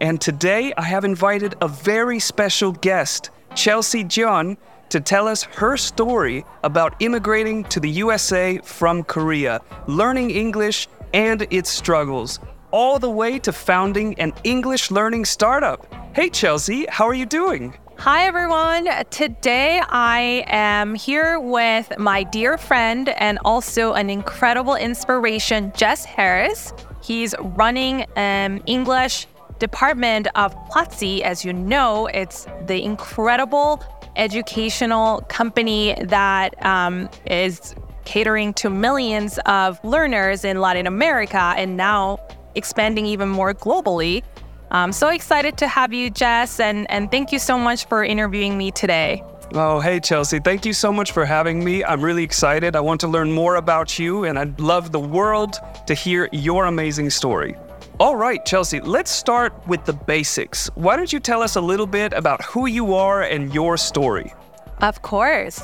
and 0.00 0.20
today 0.20 0.72
I 0.76 0.82
have 0.82 1.04
invited 1.04 1.54
a 1.60 1.68
very 1.68 2.18
special 2.18 2.72
guest, 2.72 3.30
Chelsea 3.54 4.02
Jeon, 4.02 4.56
to 4.88 4.98
tell 4.98 5.28
us 5.28 5.42
her 5.42 5.76
story 5.76 6.44
about 6.64 6.94
immigrating 7.00 7.64
to 7.64 7.78
the 7.80 7.90
USA 7.90 8.58
from 8.64 9.04
Korea, 9.04 9.60
learning 9.86 10.30
English 10.30 10.88
and 11.12 11.46
its 11.50 11.70
struggles, 11.70 12.40
all 12.70 12.98
the 12.98 13.10
way 13.10 13.38
to 13.40 13.52
founding 13.52 14.18
an 14.18 14.32
English 14.42 14.90
learning 14.90 15.26
startup. 15.26 15.86
Hey, 16.14 16.30
Chelsea, 16.30 16.86
how 16.88 17.06
are 17.06 17.14
you 17.14 17.26
doing? 17.26 17.76
Hi, 17.98 18.26
everyone. 18.26 18.88
Today 19.10 19.82
I 19.86 20.44
am 20.46 20.94
here 20.94 21.38
with 21.38 21.92
my 21.98 22.22
dear 22.22 22.56
friend 22.56 23.10
and 23.10 23.38
also 23.44 23.92
an 23.92 24.08
incredible 24.08 24.74
inspiration, 24.74 25.70
Jess 25.76 26.06
Harris. 26.06 26.72
He's 27.02 27.34
running 27.38 28.06
an 28.16 28.52
um, 28.52 28.62
English 28.66 29.26
department 29.60 30.26
of 30.34 30.52
Platzi. 30.68 31.20
As 31.20 31.44
you 31.44 31.52
know, 31.52 32.06
it's 32.08 32.46
the 32.66 32.82
incredible 32.82 33.80
educational 34.16 35.20
company 35.28 35.94
that 36.02 36.60
um, 36.66 37.08
is 37.26 37.76
catering 38.04 38.52
to 38.54 38.68
millions 38.68 39.38
of 39.46 39.78
learners 39.84 40.44
in 40.44 40.60
Latin 40.60 40.88
America 40.88 41.54
and 41.56 41.76
now 41.76 42.18
expanding 42.56 43.06
even 43.06 43.28
more 43.28 43.54
globally. 43.54 44.24
I'm 44.72 44.92
so 44.92 45.08
excited 45.08 45.56
to 45.58 45.68
have 45.68 45.92
you, 45.92 46.10
Jess, 46.10 46.58
and, 46.58 46.90
and 46.90 47.10
thank 47.10 47.30
you 47.30 47.38
so 47.38 47.56
much 47.58 47.86
for 47.86 48.02
interviewing 48.02 48.58
me 48.58 48.70
today. 48.70 49.22
Oh, 49.52 49.80
hey, 49.80 49.98
Chelsea. 49.98 50.38
Thank 50.38 50.64
you 50.64 50.72
so 50.72 50.92
much 50.92 51.10
for 51.10 51.24
having 51.24 51.64
me. 51.64 51.84
I'm 51.84 52.00
really 52.00 52.22
excited. 52.22 52.76
I 52.76 52.80
want 52.80 53.00
to 53.00 53.08
learn 53.08 53.32
more 53.32 53.56
about 53.56 53.98
you, 53.98 54.24
and 54.24 54.38
I'd 54.38 54.60
love 54.60 54.92
the 54.92 55.00
world 55.00 55.56
to 55.86 55.94
hear 55.94 56.28
your 56.30 56.66
amazing 56.66 57.10
story. 57.10 57.56
All 58.00 58.16
right, 58.16 58.42
Chelsea, 58.46 58.80
let's 58.80 59.10
start 59.10 59.52
with 59.68 59.84
the 59.84 59.92
basics. 59.92 60.68
Why 60.74 60.96
don't 60.96 61.12
you 61.12 61.20
tell 61.20 61.42
us 61.42 61.56
a 61.56 61.60
little 61.60 61.86
bit 61.86 62.14
about 62.14 62.42
who 62.42 62.64
you 62.64 62.94
are 62.94 63.20
and 63.20 63.52
your 63.52 63.76
story? 63.76 64.32
Of 64.80 65.02
course. 65.02 65.62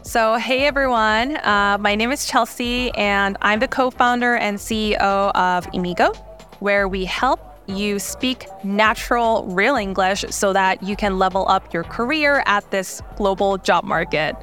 So, 0.00 0.36
hey 0.36 0.64
everyone, 0.64 1.36
uh, 1.36 1.76
my 1.78 1.94
name 1.94 2.10
is 2.10 2.24
Chelsea, 2.24 2.90
and 2.92 3.36
I'm 3.42 3.60
the 3.60 3.68
co 3.68 3.90
founder 3.90 4.34
and 4.36 4.56
CEO 4.56 5.30
of 5.34 5.66
Immigo, 5.72 6.16
where 6.60 6.88
we 6.88 7.04
help 7.04 7.38
you 7.66 7.98
speak 7.98 8.46
natural, 8.64 9.44
real 9.48 9.76
English 9.76 10.24
so 10.30 10.54
that 10.54 10.82
you 10.82 10.96
can 10.96 11.18
level 11.18 11.46
up 11.50 11.74
your 11.74 11.84
career 11.84 12.42
at 12.46 12.70
this 12.70 13.02
global 13.18 13.58
job 13.58 13.84
market. 13.84 14.34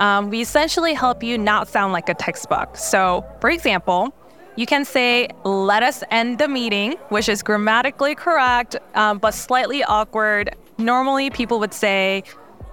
Um, 0.00 0.28
we 0.28 0.42
essentially 0.42 0.92
help 0.92 1.22
you 1.22 1.38
not 1.38 1.66
sound 1.66 1.94
like 1.94 2.10
a 2.10 2.14
textbook. 2.14 2.76
So, 2.76 3.24
for 3.40 3.48
example, 3.48 4.14
you 4.56 4.66
can 4.66 4.84
say, 4.84 5.28
let 5.44 5.82
us 5.82 6.04
end 6.10 6.38
the 6.38 6.48
meeting, 6.48 6.92
which 7.08 7.28
is 7.28 7.42
grammatically 7.42 8.14
correct, 8.14 8.76
um, 8.94 9.18
but 9.18 9.32
slightly 9.32 9.82
awkward. 9.82 10.54
Normally, 10.78 11.30
people 11.30 11.58
would 11.60 11.74
say, 11.74 12.22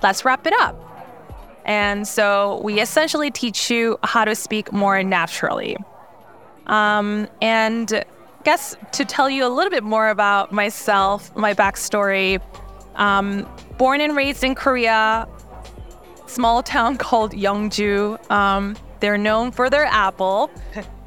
let's 0.04 0.23
wrap 0.23 0.46
it 0.46 0.54
up. 0.60 0.88
And 1.66 2.08
so 2.08 2.62
we 2.64 2.80
essentially 2.80 3.32
teach 3.32 3.70
you 3.70 3.98
how 4.04 4.26
to 4.26 4.36
speak 4.36 4.72
more 4.72 5.04
naturally. 5.04 5.78
Um, 6.67 7.28
and 7.42 8.04
guess 8.44 8.76
to 8.94 9.05
tell 9.05 9.30
you 9.30 9.45
a 9.45 9.50
little 9.50 9.70
bit 9.70 9.84
more 9.84 10.10
about 10.10 10.52
myself, 10.52 11.36
my 11.36 11.54
backstory. 11.54 12.42
Um, 12.95 13.48
born 13.78 14.02
and 14.02 14.16
raised 14.16 14.44
in 14.44 14.55
Korea, 14.55 15.28
small 16.28 16.61
town 16.64 16.98
called 17.05 17.34
Yeongju. 17.34 18.30
Um, 18.32 18.76
they're 19.00 19.17
known 19.17 19.52
for 19.52 19.70
their 19.70 19.86
apple. 19.86 20.52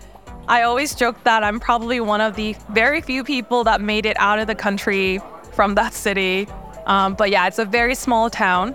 I 0.48 0.62
always 0.62 0.94
joke 0.94 1.22
that 1.24 1.42
I'm 1.42 1.58
probably 1.60 2.00
one 2.00 2.20
of 2.20 2.36
the 2.36 2.54
very 2.70 3.00
few 3.00 3.24
people 3.24 3.64
that 3.64 3.80
made 3.80 4.06
it 4.06 4.16
out 4.18 4.38
of 4.38 4.46
the 4.46 4.54
country 4.54 5.20
from 5.52 5.74
that 5.76 5.94
city. 5.94 6.48
Um, 6.86 7.14
but 7.14 7.30
yeah, 7.30 7.46
it's 7.46 7.58
a 7.58 7.64
very 7.64 7.94
small 7.94 8.28
town. 8.28 8.74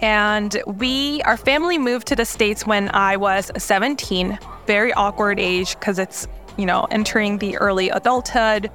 And 0.00 0.60
we, 0.66 1.22
our 1.22 1.36
family 1.36 1.78
moved 1.78 2.06
to 2.08 2.16
the 2.16 2.24
States 2.24 2.66
when 2.66 2.90
I 2.94 3.16
was 3.16 3.50
17, 3.56 4.38
very 4.66 4.92
awkward 4.92 5.38
age 5.38 5.78
because 5.78 5.98
it's 5.98 6.26
you 6.56 6.66
know, 6.66 6.86
entering 6.90 7.38
the 7.38 7.56
early 7.58 7.88
adulthood. 7.88 8.70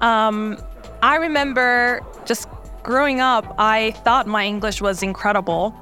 Um, 0.00 0.58
I 1.02 1.16
remember 1.16 2.00
just 2.24 2.48
growing 2.82 3.20
up, 3.20 3.54
I 3.58 3.92
thought 4.04 4.26
my 4.26 4.44
English 4.44 4.80
was 4.80 5.02
incredible 5.02 5.74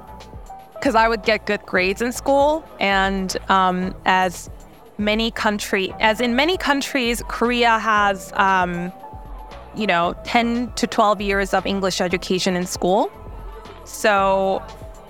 because 0.75 0.95
I 0.95 1.07
would 1.07 1.23
get 1.23 1.45
good 1.45 1.65
grades 1.65 2.01
in 2.01 2.11
school. 2.11 2.65
And 2.79 3.35
um, 3.49 3.95
as 4.05 4.49
many 4.97 5.31
country, 5.31 5.93
as 5.99 6.21
in 6.21 6.35
many 6.35 6.57
countries, 6.57 7.23
Korea 7.27 7.79
has, 7.79 8.31
um, 8.35 8.91
you 9.75 9.87
know, 9.87 10.15
10 10.23 10.71
to 10.73 10.87
12 10.87 11.21
years 11.21 11.53
of 11.53 11.65
English 11.65 12.01
education 12.01 12.55
in 12.55 12.65
school. 12.65 13.11
So 13.85 14.61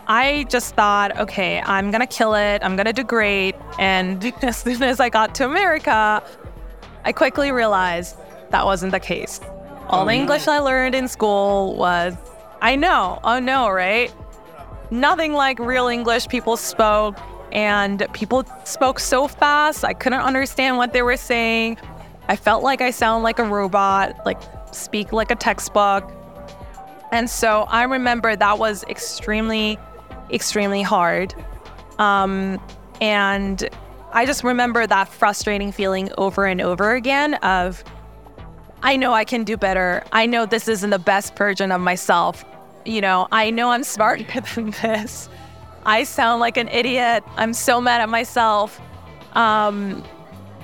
I 0.08 0.46
just 0.50 0.76
thought, 0.76 1.18
okay, 1.18 1.62
I'm 1.62 1.92
gonna 1.92 2.08
kill 2.08 2.36
it. 2.36 2.64
I'm 2.64 2.76
gonna 2.76 2.94
do 2.94 3.04
great. 3.04 3.56
And 3.80 4.34
as 4.42 4.58
soon 4.58 4.84
as 4.84 5.00
I 5.00 5.10
got 5.10 5.36
to 5.36 5.46
America, 5.46 6.24
I 7.06 7.12
quickly 7.12 7.52
realized 7.52 8.16
that 8.52 8.66
wasn't 8.66 8.92
the 8.92 9.00
case. 9.00 9.40
All 9.90 10.04
oh, 10.04 10.06
the 10.06 10.14
English 10.14 10.48
no. 10.48 10.54
I 10.54 10.60
learned 10.60 10.96
in 10.96 11.08
school 11.08 11.76
was, 11.76 12.16
I 12.62 12.76
know, 12.76 13.20
oh 13.24 13.40
no, 13.40 13.70
right? 13.70 14.14
Nothing 14.92 15.34
like 15.34 15.60
real 15.60 15.88
English 15.88 16.28
people 16.30 16.56
spoke, 16.56 17.18
and 17.54 18.06
people 18.14 18.44
spoke 18.66 19.00
so 19.00 19.28
fast, 19.28 19.86
I 19.86 19.94
couldn't 19.94 20.22
understand 20.22 20.78
what 20.78 20.92
they 20.92 21.04
were 21.04 21.18
saying. 21.18 21.78
I 22.28 22.36
felt 22.36 22.64
like 22.64 22.82
I 22.82 22.90
sound 22.90 23.24
like 23.24 23.40
a 23.40 23.44
robot, 23.44 24.26
like 24.26 24.42
speak 24.74 25.14
like 25.14 25.30
a 25.30 25.36
textbook. 25.36 26.12
And 27.12 27.30
so 27.30 27.62
I 27.70 27.84
remember 27.84 28.36
that 28.36 28.58
was 28.58 28.84
extremely 28.86 29.78
extremely 30.32 30.82
hard. 30.82 31.36
Um, 32.00 32.60
and 33.00 33.70
I 34.14 34.26
just 34.26 34.44
remember 34.44 34.88
that 34.88 35.08
frustrating 35.08 35.72
feeling 35.72 36.10
over 36.18 36.46
and 36.46 36.60
over 36.60 36.96
again 36.96 37.36
of, 37.36 37.84
I 38.82 38.98
know 38.98 39.14
I 39.14 39.26
can 39.26 39.44
do 39.44 39.58
better. 39.58 40.04
I 40.12 40.26
know 40.26 40.48
this 40.48 40.68
isn't 40.68 40.90
the 40.90 41.00
best 41.00 41.38
version 41.38 41.72
of 41.72 41.82
myself. 41.82 42.44
You 42.86 43.02
know, 43.02 43.28
I 43.32 43.52
know 43.52 43.70
I'm 43.70 43.84
smarter 43.84 44.42
than 44.56 44.72
this. 44.82 45.30
I 45.86 46.04
sound 46.04 46.40
like 46.40 46.58
an 46.58 46.68
idiot. 46.70 47.24
I'm 47.38 47.54
so 47.54 47.82
mad 47.82 48.02
at 48.02 48.10
myself. 48.10 48.80
Um, 49.34 50.04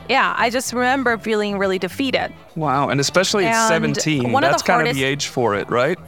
yeah, 0.09 0.33
I 0.37 0.49
just 0.49 0.73
remember 0.73 1.17
feeling 1.17 1.57
really 1.57 1.77
defeated. 1.79 2.33
Wow, 2.55 2.89
and 2.89 2.99
especially 2.99 3.45
at 3.45 3.67
17, 3.67 4.31
that's 4.41 4.63
kind 4.63 4.77
hardest, 4.77 4.91
of 4.91 4.95
the 4.97 5.03
age 5.03 5.27
for 5.27 5.55
it, 5.55 5.69
right? 5.69 5.99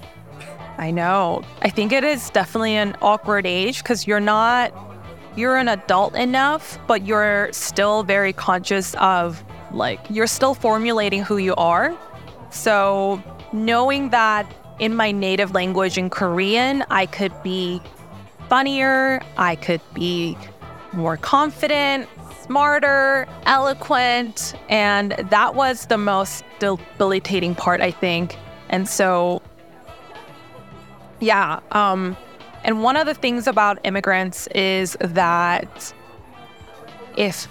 I 0.78 0.90
know. 0.90 1.44
I 1.62 1.70
think 1.70 1.92
it 1.92 2.04
is 2.04 2.30
definitely 2.32 2.76
an 2.76 2.96
awkward 3.02 3.46
age 3.46 3.84
because 3.84 4.08
you're 4.08 4.20
not, 4.20 4.74
you're 5.36 5.58
an 5.58 5.68
adult 5.68 6.16
enough, 6.16 6.80
but 6.88 7.06
you're 7.06 7.50
still 7.52 8.04
very 8.04 8.34
conscious 8.34 8.96
of, 8.96 9.44
like, 9.72 10.00
you're 10.10 10.28
still 10.28 10.56
formulating 10.56 11.22
who 11.22 11.38
you 11.38 11.54
are. 11.56 11.96
So 12.50 13.22
knowing 13.54 14.10
that 14.10 14.52
in 14.80 14.96
my 14.96 15.12
native 15.12 15.54
language 15.54 15.98
in 15.98 16.10
Korean, 16.10 16.84
I 16.90 17.06
could 17.06 17.32
be 17.44 17.82
funnier, 18.52 19.22
I 19.38 19.56
could 19.56 19.80
be 19.94 20.38
more 20.92 21.16
confident, 21.16 22.10
smarter, 22.42 23.26
eloquent, 23.46 24.56
and 24.68 25.14
that 25.30 25.56
was 25.56 25.86
the 25.86 25.98
most 25.98 26.44
debilitating 26.60 27.56
part, 27.56 27.80
I 27.80 27.92
think. 27.92 28.36
And 28.70 28.90
so 28.90 29.42
yeah. 31.22 31.62
Um, 31.72 32.18
and 32.66 32.84
one 32.84 32.98
of 32.98 33.06
the 33.06 33.14
things 33.14 33.48
about 33.48 33.80
immigrants 33.86 34.48
is 34.48 34.98
that 35.00 35.94
if 37.16 37.48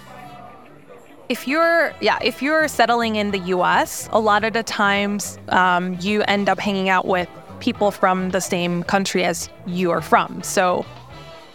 if 1.29 1.47
you're 1.47 1.93
yeah 1.99 2.19
if 2.21 2.43
you're 2.43 2.67
settling 2.67 3.15
in 3.15 3.31
the 3.31 3.39
U.S., 3.39 4.07
a 4.11 4.19
lot 4.19 4.43
of 4.43 4.53
the 4.53 4.61
times 4.61 5.39
um, 5.49 5.97
you 5.99 6.21
end 6.23 6.47
up 6.47 6.59
hanging 6.59 6.89
out 6.89 7.07
with 7.07 7.29
people 7.61 7.91
from 7.91 8.31
the 8.31 8.41
same 8.41 8.83
country 8.83 9.23
as 9.23 9.49
you 9.65 9.91
are 9.91 10.01
from. 10.01 10.43
So 10.43 10.85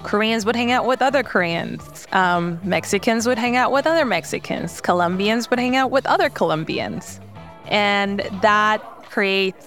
Koreans 0.02 0.46
would 0.46 0.56
hang 0.56 0.70
out 0.72 0.86
with 0.86 1.02
other 1.02 1.22
Koreans. 1.22 2.06
Um, 2.12 2.60
Mexicans 2.62 3.26
would 3.26 3.38
hang 3.38 3.56
out 3.56 3.72
with 3.72 3.86
other 3.86 4.04
Mexicans. 4.04 4.80
Colombians 4.80 5.50
would 5.50 5.58
hang 5.58 5.76
out 5.76 5.90
with 5.90 6.06
other 6.06 6.30
Colombians, 6.30 7.20
and 7.66 8.20
that 8.40 8.80
creates 9.10 9.66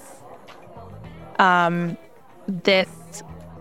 um, 1.40 1.98
this 2.48 2.90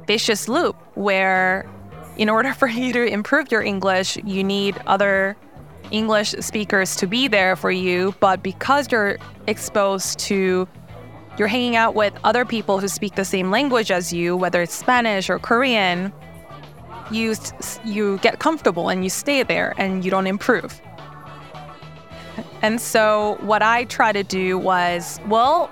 vicious 0.07 0.49
loop 0.49 0.77
where, 0.95 1.69
in 2.17 2.29
order 2.29 2.53
for 2.61 2.69
you 2.69 2.93
to 2.93 3.05
improve 3.05 3.51
your 3.51 3.63
English, 3.63 4.17
you 4.19 4.45
need 4.45 4.81
other 4.87 5.37
English 5.91 6.31
speakers 6.41 6.95
to 6.97 7.07
be 7.07 7.29
there 7.29 7.57
for 7.57 7.71
you. 7.71 8.15
But 8.21 8.43
because 8.43 8.93
you're 8.93 9.19
exposed 9.47 10.19
to, 10.21 10.69
you're 11.39 11.49
hanging 11.49 11.77
out 11.77 11.95
with 11.95 12.13
other 12.25 12.45
people 12.45 12.81
who 12.81 12.89
speak 12.89 13.15
the 13.15 13.25
same 13.25 13.51
language 13.51 13.91
as 13.91 14.13
you, 14.13 14.37
whether 14.37 14.63
it's 14.63 14.75
Spanish 14.75 15.31
or 15.31 15.39
Korean, 15.39 16.13
you 17.11 17.35
you 17.85 18.19
get 18.19 18.39
comfortable 18.39 18.89
and 18.89 19.05
you 19.05 19.11
stay 19.11 19.43
there 19.43 19.75
and 19.79 20.05
you 20.05 20.11
don't 20.11 20.27
improve. 20.27 20.81
And 22.63 22.81
so 22.81 23.39
what 23.41 23.63
I 23.63 23.85
try 23.85 24.13
to 24.13 24.23
do 24.23 24.59
was, 24.59 25.21
well, 25.29 25.71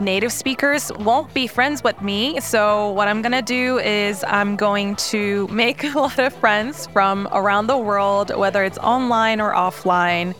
native 0.00 0.32
speakers 0.32 0.92
won't 0.98 1.32
be 1.34 1.46
friends 1.46 1.82
with 1.82 2.00
me. 2.02 2.40
So, 2.40 2.90
what 2.92 3.08
I'm 3.08 3.22
going 3.22 3.32
to 3.32 3.42
do 3.42 3.78
is 3.78 4.24
I'm 4.26 4.56
going 4.56 4.96
to 4.96 5.46
make 5.48 5.84
a 5.94 5.98
lot 5.98 6.18
of 6.18 6.34
friends 6.34 6.86
from 6.88 7.28
around 7.32 7.66
the 7.66 7.78
world, 7.78 8.34
whether 8.34 8.64
it's 8.64 8.78
online 8.78 9.40
or 9.40 9.52
offline. 9.52 10.34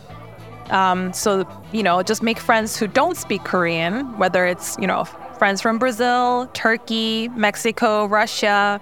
Um, 0.69 1.13
so, 1.13 1.47
you 1.71 1.83
know, 1.83 2.03
just 2.03 2.21
make 2.21 2.39
friends 2.39 2.77
who 2.77 2.87
don't 2.87 3.15
speak 3.15 3.43
Korean, 3.43 4.17
whether 4.17 4.45
it's, 4.45 4.77
you 4.79 4.87
know, 4.87 5.05
friends 5.37 5.61
from 5.61 5.79
Brazil, 5.79 6.47
Turkey, 6.53 7.29
Mexico, 7.29 8.05
Russia. 8.05 8.81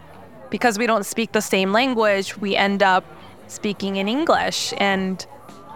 Because 0.50 0.78
we 0.78 0.88
don't 0.88 1.06
speak 1.06 1.32
the 1.32 1.42
same 1.42 1.72
language, 1.72 2.38
we 2.38 2.56
end 2.56 2.82
up 2.82 3.04
speaking 3.48 3.98
in 3.98 4.08
English. 4.08 4.74
And 4.78 5.26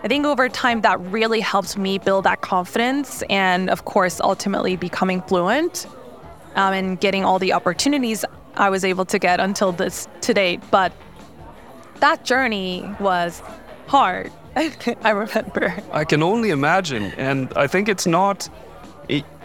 I 0.04 0.08
think 0.08 0.26
over 0.26 0.48
time 0.48 0.82
that 0.82 1.00
really 1.02 1.42
helped 1.42 1.78
me 1.78 1.98
build 1.98 2.24
that 2.24 2.42
confidence 2.42 3.22
and, 3.30 3.70
of 3.70 3.86
course, 3.86 4.22
ultimately 4.22 4.78
becoming 4.78 5.22
fluent 5.24 5.86
um, 6.56 6.74
and 6.74 7.00
getting 7.00 7.26
all 7.26 7.40
the 7.40 7.54
opportunities 7.54 8.24
I 8.56 8.70
was 8.70 8.86
able 8.86 9.06
to 9.06 9.20
get 9.20 9.40
until 9.40 9.72
this 9.72 10.08
to 10.22 10.34
date. 10.34 10.62
But 10.72 10.94
that 12.00 12.24
journey 12.24 12.90
was 13.00 13.42
hard. 13.88 14.32
I 15.04 15.12
remember. 15.12 15.74
I 15.92 16.04
can 16.06 16.22
only 16.24 16.50
imagine. 16.50 17.14
And 17.18 17.52
I 17.56 17.68
think 17.68 17.90
it's 17.90 18.06
not 18.06 18.50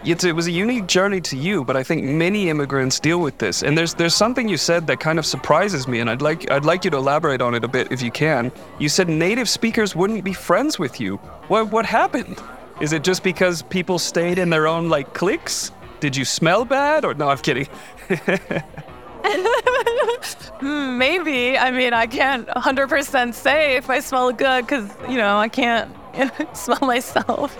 it, 0.07 0.23
it 0.25 0.33
was 0.33 0.47
a 0.47 0.51
unique 0.51 0.87
journey 0.87 1.21
to 1.23 1.37
you, 1.37 1.65
but 1.65 1.77
I 1.77 1.83
think 1.83 2.05
many 2.05 2.51
immigrants 2.51 3.01
deal 3.01 3.21
with 3.21 3.39
this. 3.39 3.63
And 3.63 3.77
there's 3.77 3.95
there's 3.95 4.15
something 4.15 4.49
you 4.49 4.57
said 4.57 4.87
that 4.87 5.01
kind 5.01 5.19
of 5.19 5.27
surprises 5.27 5.89
me, 5.89 6.01
and 6.01 6.11
I'd 6.11 6.23
like 6.23 6.51
I'd 6.51 6.65
like 6.65 6.85
you 6.85 6.91
to 6.91 6.97
elaborate 6.97 7.41
on 7.41 7.55
it 7.55 7.65
a 7.65 7.69
bit 7.69 7.91
if 7.91 8.03
you 8.03 8.11
can. 8.11 8.53
You 8.79 8.89
said 8.89 9.09
native 9.09 9.49
speakers 9.49 9.97
wouldn't 9.97 10.25
be 10.25 10.33
friends 10.33 10.79
with 10.79 11.01
you. 11.01 11.17
What 11.49 11.71
what 11.73 11.87
happened? 11.87 12.41
Is 12.81 12.93
it 12.93 13.05
just 13.05 13.23
because 13.23 13.63
people 13.63 13.99
stayed 13.99 14.39
in 14.39 14.51
their 14.51 14.67
own 14.67 14.89
like 14.89 15.15
cliques? 15.15 15.73
Did 16.01 16.17
you 16.17 16.25
smell 16.25 16.65
bad? 16.65 17.05
Or 17.05 17.15
no, 17.15 17.29
I'm 17.29 17.39
kidding. 17.39 17.69
Hmm, 20.61 20.97
maybe. 20.99 21.59
I 21.59 21.71
mean, 21.71 21.93
I 21.93 22.07
can't 22.07 22.47
100% 22.49 23.35
say 23.35 23.77
if 23.77 23.91
I 23.91 24.01
smell 24.01 24.33
good 24.33 24.63
because, 24.63 24.89
you 25.09 25.17
know, 25.17 25.37
I 25.37 25.49
can't 25.49 25.91
smell 26.57 26.79
myself. 26.81 27.57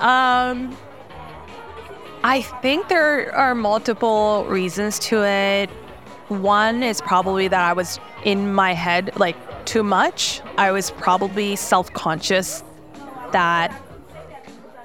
Um, 0.00 0.76
I 2.22 2.42
think 2.62 2.88
there 2.88 3.34
are 3.34 3.54
multiple 3.54 4.46
reasons 4.48 4.98
to 5.00 5.24
it. 5.24 5.68
One 6.28 6.82
is 6.82 7.00
probably 7.00 7.48
that 7.48 7.60
I 7.60 7.72
was 7.72 8.00
in 8.24 8.54
my 8.54 8.72
head 8.72 9.16
like 9.16 9.36
too 9.66 9.82
much. 9.82 10.40
I 10.56 10.70
was 10.70 10.90
probably 10.92 11.56
self 11.56 11.92
conscious 11.92 12.62
that 13.32 13.72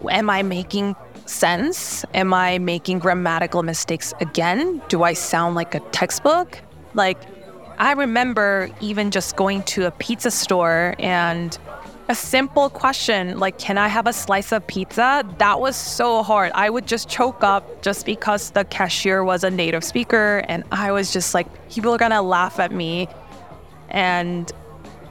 am 0.09 0.29
I 0.29 0.43
making 0.43 0.95
sense? 1.31 2.05
Am 2.13 2.33
I 2.33 2.59
making 2.59 2.99
grammatical 2.99 3.63
mistakes 3.63 4.13
again? 4.19 4.81
Do 4.89 5.03
I 5.03 5.13
sound 5.13 5.55
like 5.55 5.73
a 5.73 5.79
textbook? 5.91 6.59
Like, 6.93 7.17
I 7.77 7.93
remember 7.93 8.69
even 8.79 9.09
just 9.11 9.35
going 9.35 9.63
to 9.63 9.87
a 9.87 9.91
pizza 9.91 10.29
store 10.29 10.95
and 10.99 11.57
a 12.09 12.15
simple 12.15 12.69
question 12.69 13.39
like, 13.39 13.57
can 13.57 13.77
I 13.77 13.87
have 13.87 14.05
a 14.05 14.13
slice 14.13 14.51
of 14.51 14.67
pizza? 14.67 15.23
That 15.37 15.59
was 15.59 15.75
so 15.75 16.23
hard. 16.23 16.51
I 16.53 16.69
would 16.69 16.85
just 16.85 17.07
choke 17.07 17.43
up 17.43 17.81
just 17.81 18.05
because 18.05 18.51
the 18.51 18.65
cashier 18.65 19.23
was 19.23 19.43
a 19.43 19.49
native 19.49 19.83
speaker. 19.83 20.43
And 20.47 20.63
I 20.71 20.91
was 20.91 21.13
just 21.13 21.33
like, 21.33 21.47
people 21.69 21.93
are 21.93 21.97
gonna 21.97 22.21
laugh 22.21 22.59
at 22.59 22.71
me. 22.71 23.07
And 23.89 24.51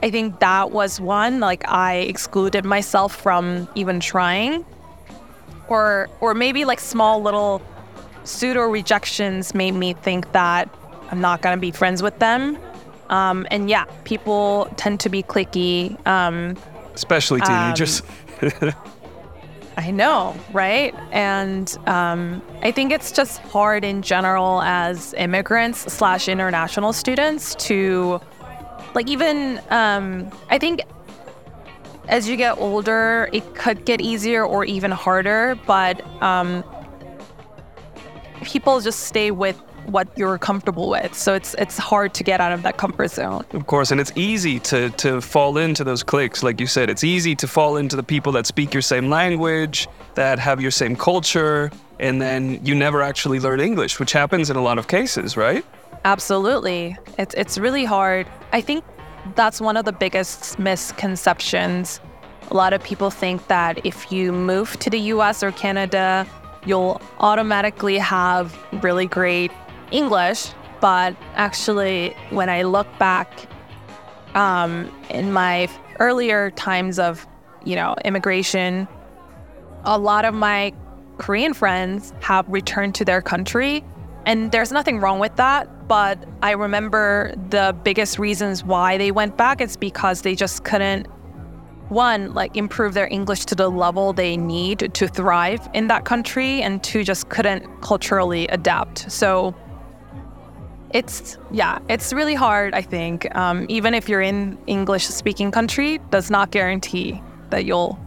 I 0.03 0.09
think 0.11 0.39
that 0.39 0.71
was 0.71 1.01
one, 1.01 1.39
like, 1.39 1.67
I 1.67 1.95
excluded 1.95 2.65
myself 2.65 3.15
from 3.15 3.67
even 3.75 3.99
trying. 3.99 4.65
Or, 5.71 6.09
or 6.19 6.33
maybe 6.33 6.65
like 6.65 6.81
small 6.81 7.21
little 7.21 7.61
pseudo 8.25 8.63
rejections 8.63 9.55
made 9.55 9.71
me 9.71 9.93
think 9.93 10.33
that 10.33 10.69
I'm 11.09 11.21
not 11.21 11.41
gonna 11.41 11.55
be 11.55 11.71
friends 11.71 12.03
with 12.03 12.19
them. 12.19 12.57
Um, 13.09 13.47
and 13.51 13.69
yeah, 13.69 13.85
people 14.03 14.69
tend 14.75 14.99
to 14.99 15.09
be 15.09 15.23
clicky. 15.23 15.95
Um, 16.05 16.57
especially 16.93 17.39
teenagers. 17.39 18.01
Um, 18.41 18.73
I 19.77 19.91
know, 19.91 20.35
right? 20.51 20.93
And 21.13 21.73
um, 21.87 22.41
I 22.61 22.71
think 22.71 22.91
it's 22.91 23.13
just 23.13 23.39
hard 23.39 23.85
in 23.85 24.01
general 24.01 24.61
as 24.63 25.13
immigrants 25.13 25.91
slash 25.93 26.27
international 26.27 26.91
students 26.91 27.55
to, 27.55 28.19
like, 28.93 29.09
even 29.09 29.61
um, 29.69 30.29
I 30.49 30.59
think 30.59 30.81
as 32.07 32.27
you 32.27 32.35
get 32.35 32.57
older, 32.57 33.29
it 33.31 33.55
could 33.55 33.85
get 33.85 34.01
easier 34.01 34.45
or 34.45 34.65
even 34.65 34.91
harder. 34.91 35.57
But 35.65 36.01
um, 36.21 36.63
people 38.43 38.79
just 38.81 39.01
stay 39.01 39.31
with 39.31 39.61
what 39.85 40.07
you're 40.15 40.37
comfortable 40.37 40.89
with. 40.89 41.13
So 41.13 41.33
it's 41.33 41.53
it's 41.55 41.77
hard 41.77 42.13
to 42.15 42.23
get 42.23 42.39
out 42.39 42.51
of 42.51 42.63
that 42.63 42.77
comfort 42.77 43.11
zone. 43.11 43.45
Of 43.51 43.67
course, 43.67 43.91
and 43.91 43.99
it's 43.99 44.11
easy 44.15 44.59
to 44.59 44.89
to 44.91 45.21
fall 45.21 45.57
into 45.57 45.83
those 45.83 46.03
cliques, 46.03 46.43
like 46.43 46.59
you 46.59 46.67
said. 46.67 46.89
It's 46.89 47.03
easy 47.03 47.35
to 47.35 47.47
fall 47.47 47.77
into 47.77 47.95
the 47.95 48.03
people 48.03 48.31
that 48.33 48.45
speak 48.45 48.73
your 48.73 48.81
same 48.81 49.09
language, 49.09 49.87
that 50.15 50.39
have 50.39 50.61
your 50.61 50.71
same 50.71 50.95
culture, 50.95 51.71
and 51.99 52.21
then 52.21 52.63
you 52.65 52.75
never 52.75 53.01
actually 53.01 53.39
learn 53.39 53.59
English, 53.59 53.99
which 53.99 54.11
happens 54.11 54.49
in 54.49 54.55
a 54.55 54.61
lot 54.61 54.77
of 54.77 54.87
cases, 54.87 55.35
right? 55.37 55.65
Absolutely. 56.05 56.97
It's 57.17 57.33
it's 57.35 57.57
really 57.57 57.85
hard. 57.85 58.27
I 58.51 58.61
think 58.61 58.83
that's 59.35 59.61
one 59.61 59.77
of 59.77 59.85
the 59.85 59.91
biggest 59.91 60.59
misconceptions. 60.59 61.99
A 62.49 62.53
lot 62.53 62.73
of 62.73 62.83
people 62.83 63.09
think 63.09 63.47
that 63.47 63.85
if 63.85 64.11
you 64.11 64.31
move 64.31 64.77
to 64.79 64.89
the 64.89 64.99
US 64.99 65.43
or 65.43 65.51
Canada, 65.51 66.27
you'll 66.65 67.01
automatically 67.19 67.97
have 67.97 68.57
really 68.83 69.05
great 69.05 69.51
English, 69.91 70.49
but 70.79 71.15
actually, 71.35 72.15
when 72.31 72.49
I 72.49 72.63
look 72.63 72.87
back 72.97 73.47
um, 74.35 74.91
in 75.09 75.31
my 75.31 75.69
earlier 75.99 76.51
times 76.51 76.97
of, 76.97 77.27
you 77.63 77.75
know, 77.75 77.95
immigration, 78.03 78.87
a 79.83 79.97
lot 79.97 80.25
of 80.25 80.33
my 80.33 80.73
Korean 81.17 81.53
friends 81.53 82.13
have 82.21 82.47
returned 82.49 82.95
to 82.95 83.05
their 83.05 83.21
country. 83.21 83.83
And 84.25 84.51
there's 84.51 84.71
nothing 84.71 84.99
wrong 84.99 85.19
with 85.19 85.35
that. 85.35 85.69
But 85.91 86.23
I 86.41 86.51
remember 86.51 87.33
the 87.49 87.75
biggest 87.83 88.17
reasons 88.17 88.63
why 88.63 88.97
they 88.97 89.11
went 89.11 89.35
back 89.35 89.59
is 89.59 89.75
because 89.75 90.21
they 90.21 90.35
just 90.35 90.63
couldn't 90.63 91.05
one, 91.89 92.33
like 92.33 92.55
improve 92.55 92.93
their 92.93 93.09
English 93.11 93.43
to 93.47 93.55
the 93.55 93.67
level 93.67 94.13
they 94.13 94.37
need 94.37 94.93
to 94.93 95.07
thrive 95.09 95.69
in 95.73 95.87
that 95.87 96.05
country, 96.05 96.61
and 96.61 96.81
two, 96.81 97.03
just 97.03 97.27
couldn't 97.27 97.81
culturally 97.81 98.47
adapt. 98.47 99.11
So 99.11 99.53
it's 100.91 101.37
yeah, 101.51 101.79
it's 101.89 102.13
really 102.13 102.35
hard. 102.35 102.73
I 102.73 102.83
think 102.83 103.27
um, 103.35 103.65
even 103.67 103.93
if 103.93 104.07
you're 104.07 104.21
in 104.21 104.57
English 104.67 105.07
speaking 105.07 105.51
country, 105.51 105.99
does 106.09 106.31
not 106.31 106.51
guarantee 106.51 107.21
that 107.49 107.65
you'll 107.65 107.99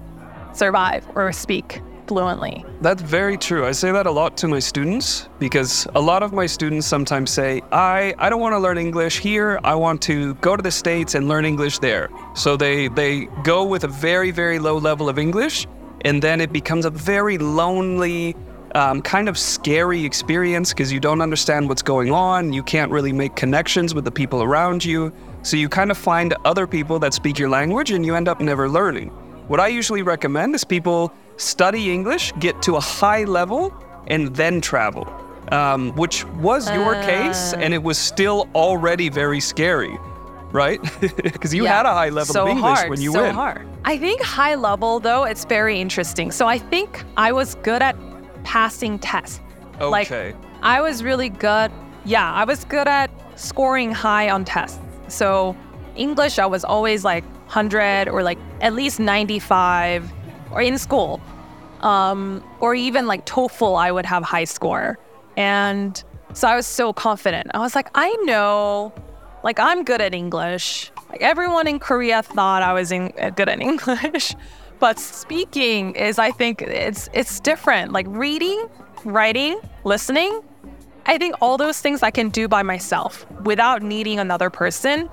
survive 0.55 1.07
or 1.14 1.31
speak 1.33 1.83
fluently. 2.07 2.65
That's 2.81 3.03
very 3.03 3.37
true. 3.37 3.67
I 3.67 3.73
say 3.73 3.93
that 3.93 4.07
a 4.07 4.11
lot 4.11 4.37
to 4.39 4.49
my 4.49 4.59
students 4.59 5.29
because 5.39 5.87
a 5.95 6.01
lot 6.01 6.23
of 6.23 6.33
my 6.33 6.47
students 6.47 6.87
sometimes 6.87 7.31
say, 7.31 7.63
I, 7.73 8.15
I 8.19 8.29
don't 8.29 8.41
want 8.41 8.53
to 8.53 8.59
learn 8.59 8.79
English 8.79 9.19
here. 9.19 9.61
I 9.65 9.75
want 9.75 10.03
to 10.03 10.35
go 10.35 10.57
to 10.57 10.63
the 10.63 10.71
States 10.71 11.15
and 11.15 11.29
learn 11.29 11.45
English 11.45 11.79
there. 11.79 12.11
So 12.35 12.57
they, 12.57 12.89
they 12.89 13.27
go 13.43 13.65
with 13.65 13.85
a 13.85 13.89
very, 13.89 14.31
very 14.31 14.59
low 14.59 14.79
level 14.79 15.09
of 15.09 15.19
English, 15.19 15.67
and 16.05 16.23
then 16.23 16.41
it 16.41 16.53
becomes 16.53 16.85
a 16.85 16.91
very 16.91 17.39
lonely, 17.39 18.37
um, 18.75 19.01
kind 19.01 19.29
of 19.29 19.39
scary 19.39 20.05
experience 20.05 20.73
because 20.73 20.93
you 20.93 21.01
don't 21.01 21.21
understand 21.21 21.69
what's 21.69 21.83
going 21.83 22.11
on. 22.11 22.53
You 22.53 22.63
can't 22.63 22.91
really 22.91 23.13
make 23.13 23.37
connections 23.37 23.95
with 23.95 24.05
the 24.05 24.11
people 24.11 24.43
around 24.43 24.85
you. 24.85 25.13
So 25.43 25.57
you 25.57 25.69
kind 25.69 25.91
of 25.91 25.99
find 25.99 26.35
other 26.45 26.67
people 26.67 26.99
that 26.99 27.15
speak 27.15 27.39
your 27.39 27.49
language 27.49 27.91
and 27.91 28.05
you 28.05 28.15
end 28.15 28.29
up 28.29 28.41
never 28.41 28.69
learning. 28.69 29.11
What 29.47 29.61
I 29.61 29.69
usually 29.69 30.03
recommend 30.03 30.55
is 30.55 30.65
people 30.65 31.13
study 31.37 31.93
English, 31.93 32.33
get 32.38 32.61
to 32.62 32.76
a 32.76 32.81
high 32.81 33.25
level, 33.25 33.73
and 34.07 34.35
then 34.35 34.61
travel. 34.61 35.07
Um, 35.53 35.93
which 35.93 36.25
was 36.25 36.71
your 36.73 36.95
uh, 36.95 37.05
case, 37.05 37.53
and 37.53 37.75
it 37.75 37.83
was 37.83 37.99
still 37.99 38.49
already 38.55 39.11
very 39.11 39.41
scary, 39.41 39.99
right? 40.53 40.81
Because 41.17 41.53
you 41.53 41.64
yeah, 41.64 41.76
had 41.76 41.87
a 41.87 41.93
high 41.93 42.09
level 42.09 42.33
so 42.33 42.45
of 42.45 42.49
English 42.49 42.79
hard, 42.79 42.91
when 42.91 43.00
you 43.00 43.12
so 43.12 43.23
went. 43.23 43.35
Hard. 43.35 43.67
I 43.85 43.99
think 43.99 44.23
high 44.23 44.55
level 44.55 45.00
though, 45.00 45.25
it's 45.25 45.45
very 45.45 45.81
interesting. 45.81 46.31
So 46.31 46.47
I 46.47 46.59
think 46.59 47.05
I 47.19 47.31
was 47.33 47.57
good 47.57 47.83
at 47.83 47.95
passing 48.43 48.99
tests. 48.99 49.41
Like 49.79 50.11
Okay. 50.11 50.35
I 50.62 50.81
was 50.81 51.03
really 51.03 51.29
good. 51.29 51.71
Yeah, 52.07 52.33
I 52.33 52.45
was 52.45 52.64
good 52.64 52.88
at 52.88 53.11
scoring 53.38 53.93
high 53.93 54.31
on 54.31 54.45
tests. 54.47 54.79
So 55.09 55.55
English, 55.97 56.38
I 56.38 56.47
was 56.47 56.64
always 56.64 57.05
like 57.05 57.25
100 57.25 58.09
or 58.09 58.23
like 58.23 58.38
at 58.62 58.73
least 58.73 58.99
95 58.99 60.11
or 60.55 60.63
in 60.63 60.79
school. 60.79 61.21
Um, 61.81 62.43
or 62.61 62.75
even 62.75 63.07
like 63.07 63.27
TOEFL, 63.27 63.79
I 63.79 63.93
would 63.93 64.07
have 64.07 64.23
high 64.23 64.45
score. 64.45 64.99
And 65.37 66.03
so 66.33 66.49
I 66.49 66.57
was 66.57 66.67
so 66.67 66.93
confident. 66.93 67.51
I 67.53 67.59
was 67.59 67.75
like, 67.75 67.91
I 67.95 68.11
know, 68.23 68.93
like 69.43 69.59
I'm 69.61 69.85
good 69.85 70.01
at 70.01 70.15
English. 70.15 70.91
Like 71.11 71.21
everyone 71.21 71.67
in 71.67 71.79
Korea 71.79 72.23
thought 72.23 72.63
I 72.63 72.73
was 72.73 72.91
in, 72.91 73.13
uh, 73.21 73.31
good 73.31 73.49
at 73.49 73.61
English. 73.61 74.35
But 74.81 74.99
speaking 74.99 75.95
is, 75.95 76.19
I 76.19 76.31
think 76.31 76.61
it's 76.61 77.09
it's 77.15 77.41
different. 77.41 77.93
Like 77.93 78.07
reading, 78.09 78.69
writing, 79.05 79.59
listening, 79.85 80.43
I 81.07 81.17
think 81.17 81.37
all 81.41 81.57
those 81.57 81.81
things 81.81 82.03
I 82.03 82.11
can 82.11 82.29
do 82.29 82.49
by 82.49 82.63
myself 82.63 83.27
without 83.45 83.83
needing 83.83 84.19
another 84.19 84.51
person. 84.51 85.09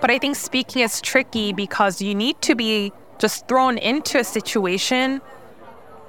But 0.00 0.10
I 0.10 0.18
think 0.18 0.36
speaking 0.36 0.82
is 0.82 1.00
tricky 1.00 1.52
because 1.52 2.00
you 2.00 2.14
need 2.14 2.40
to 2.42 2.54
be 2.54 2.92
just 3.22 3.46
thrown 3.46 3.78
into 3.78 4.18
a 4.18 4.24
situation 4.24 5.20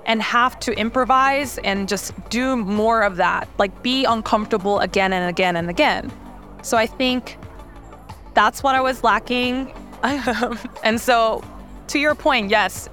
and 0.07 0.19
have 0.19 0.59
to 0.59 0.75
improvise 0.75 1.59
and 1.59 1.87
just 1.87 2.11
do 2.31 2.55
more 2.55 3.03
of 3.03 3.17
that, 3.17 3.47
like 3.59 3.83
be 3.83 4.03
uncomfortable 4.03 4.79
again 4.79 5.13
and 5.13 5.29
again 5.29 5.55
and 5.55 5.69
again. 5.69 6.11
So 6.63 6.75
I 6.75 6.87
think 6.87 7.37
that's 8.33 8.63
what 8.63 8.73
I 8.73 8.81
was 8.81 9.03
lacking. 9.03 9.71
and 10.83 10.99
so, 10.99 11.43
to 11.89 11.99
your 11.99 12.15
point, 12.15 12.49
yes, 12.49 12.89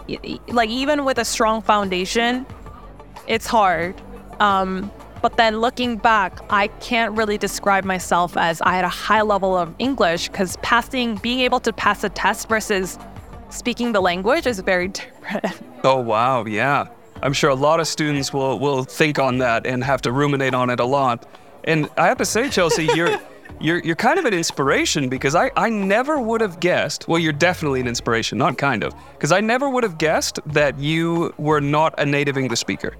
like 0.49 0.69
even 0.69 1.07
with 1.07 1.17
a 1.17 1.25
strong 1.25 1.63
foundation, 1.63 2.45
it's 3.27 3.47
hard. 3.47 3.95
Um, 4.39 4.93
but 5.23 5.39
then 5.39 5.61
looking 5.61 5.97
back, 5.97 6.41
I 6.51 6.69
can't 6.81 7.17
really 7.17 7.39
describe 7.39 7.85
myself 7.85 8.37
as 8.37 8.61
I 8.61 8.75
had 8.77 8.85
a 8.85 8.89
high 8.89 9.23
level 9.23 9.57
of 9.57 9.75
English 9.79 10.29
because 10.29 10.59
passing, 10.59 11.17
being 11.17 11.41
able 11.41 11.61
to 11.61 11.73
pass 11.73 12.05
a 12.05 12.11
test 12.11 12.51
versus 12.51 12.99
speaking 13.51 13.93
the 13.93 14.01
language 14.01 14.47
is 14.47 14.61
very 14.61 14.89
different. 15.01 15.61
Oh 15.85 16.01
wow, 16.01 16.45
yeah. 16.45 16.89
I'm 17.23 17.33
sure 17.33 17.51
a 17.51 17.55
lot 17.55 17.81
of 17.81 17.87
students 17.87 18.33
will 18.33 18.59
will 18.59 18.85
think 18.85 19.19
on 19.19 19.39
that 19.39 19.67
and 19.67 19.85
have 19.85 20.03
to 20.03 20.13
ruminate 20.13 20.55
on 20.55 20.71
it 20.71 20.81
a 20.81 20.85
lot. 20.85 21.27
And 21.65 21.89
I 21.97 22.07
have 22.07 22.19
to 22.19 22.25
say, 22.25 22.49
Chelsea, 22.49 22.85
you're 22.95 23.19
you're 23.61 23.79
you're 23.81 23.97
kind 23.97 24.19
of 24.19 24.25
an 24.25 24.35
inspiration 24.35 25.09
because 25.09 25.35
I 25.35 25.51
I 25.57 25.69
never 25.69 26.19
would 26.19 26.41
have 26.41 26.61
guessed. 26.61 27.09
Well, 27.09 27.19
you're 27.19 27.33
definitely 27.33 27.81
an 27.81 27.89
inspiration, 27.89 28.39
not 28.39 28.57
kind 28.57 28.83
of, 28.83 28.95
because 29.13 29.33
I 29.33 29.41
never 29.41 29.69
would 29.69 29.83
have 29.83 29.99
guessed 29.99 30.39
that 30.47 30.79
you 30.79 31.35
were 31.37 31.61
not 31.61 31.95
a 31.99 32.07
native 32.07 32.39
English 32.39 32.61
speaker. 32.61 32.97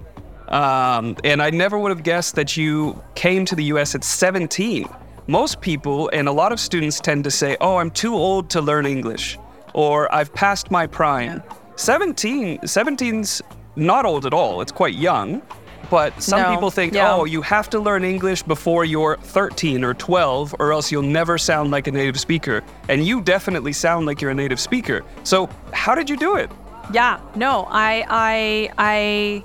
Um, 0.49 1.15
and 1.23 1.41
I 1.41 1.49
never 1.49 1.79
would 1.79 1.91
have 1.91 2.03
guessed 2.03 2.35
that 2.35 2.57
you 2.57 3.01
came 3.15 3.45
to 3.45 3.55
the 3.55 3.63
U.S. 3.65 3.95
at 3.95 4.03
17. 4.03 4.85
Most 5.27 5.61
people 5.61 6.09
and 6.11 6.27
a 6.27 6.31
lot 6.31 6.51
of 6.51 6.59
students 6.59 6.99
tend 6.99 7.23
to 7.23 7.31
say, 7.31 7.55
"Oh, 7.61 7.77
I'm 7.77 7.89
too 7.89 8.13
old 8.13 8.49
to 8.51 8.61
learn 8.61 8.85
English," 8.85 9.39
or 9.73 10.13
"I've 10.13 10.33
passed 10.33 10.71
my 10.71 10.87
prime." 10.87 11.43
17, 11.75 12.59
17's 12.59 13.41
not 13.75 14.05
old 14.05 14.25
at 14.25 14.33
all. 14.33 14.61
It's 14.61 14.71
quite 14.71 14.93
young. 14.95 15.41
But 15.89 16.21
some 16.21 16.41
No, 16.41 16.53
people 16.53 16.71
think, 16.71 16.93
yeah. 16.93 17.11
oh, 17.13 17.25
you 17.25 17.41
have 17.41 17.69
to 17.71 17.79
learn 17.79 18.05
English 18.05 18.43
before 18.43 18.85
you're 18.85 19.17
13 19.17 19.83
or 19.83 19.93
12, 19.93 20.55
or 20.59 20.71
else 20.71 20.89
you'll 20.89 21.01
never 21.01 21.37
sound 21.37 21.69
like 21.71 21.87
a 21.87 21.91
native 21.91 22.17
speaker. 22.17 22.61
And 22.87 23.05
you 23.05 23.19
definitely 23.19 23.73
sound 23.73 24.05
like 24.05 24.21
you're 24.21 24.31
a 24.31 24.35
native 24.35 24.59
speaker. 24.59 25.03
So, 25.23 25.49
how 25.73 25.93
did 25.95 26.09
you 26.09 26.15
do 26.15 26.35
it? 26.35 26.49
Yeah, 26.93 27.19
no, 27.35 27.67
I 27.69 28.05
I 28.09 28.71
I 28.77 29.43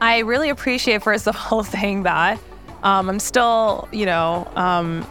I 0.00 0.18
really 0.20 0.50
appreciate 0.50 1.02
first 1.02 1.26
of 1.26 1.36
all 1.50 1.64
saying 1.76 2.04
that. 2.04 2.38
Um, 2.84 3.08
I'm 3.08 3.18
still, 3.18 3.88
you 3.90 4.06
know, 4.06 4.48
um, 4.54 5.04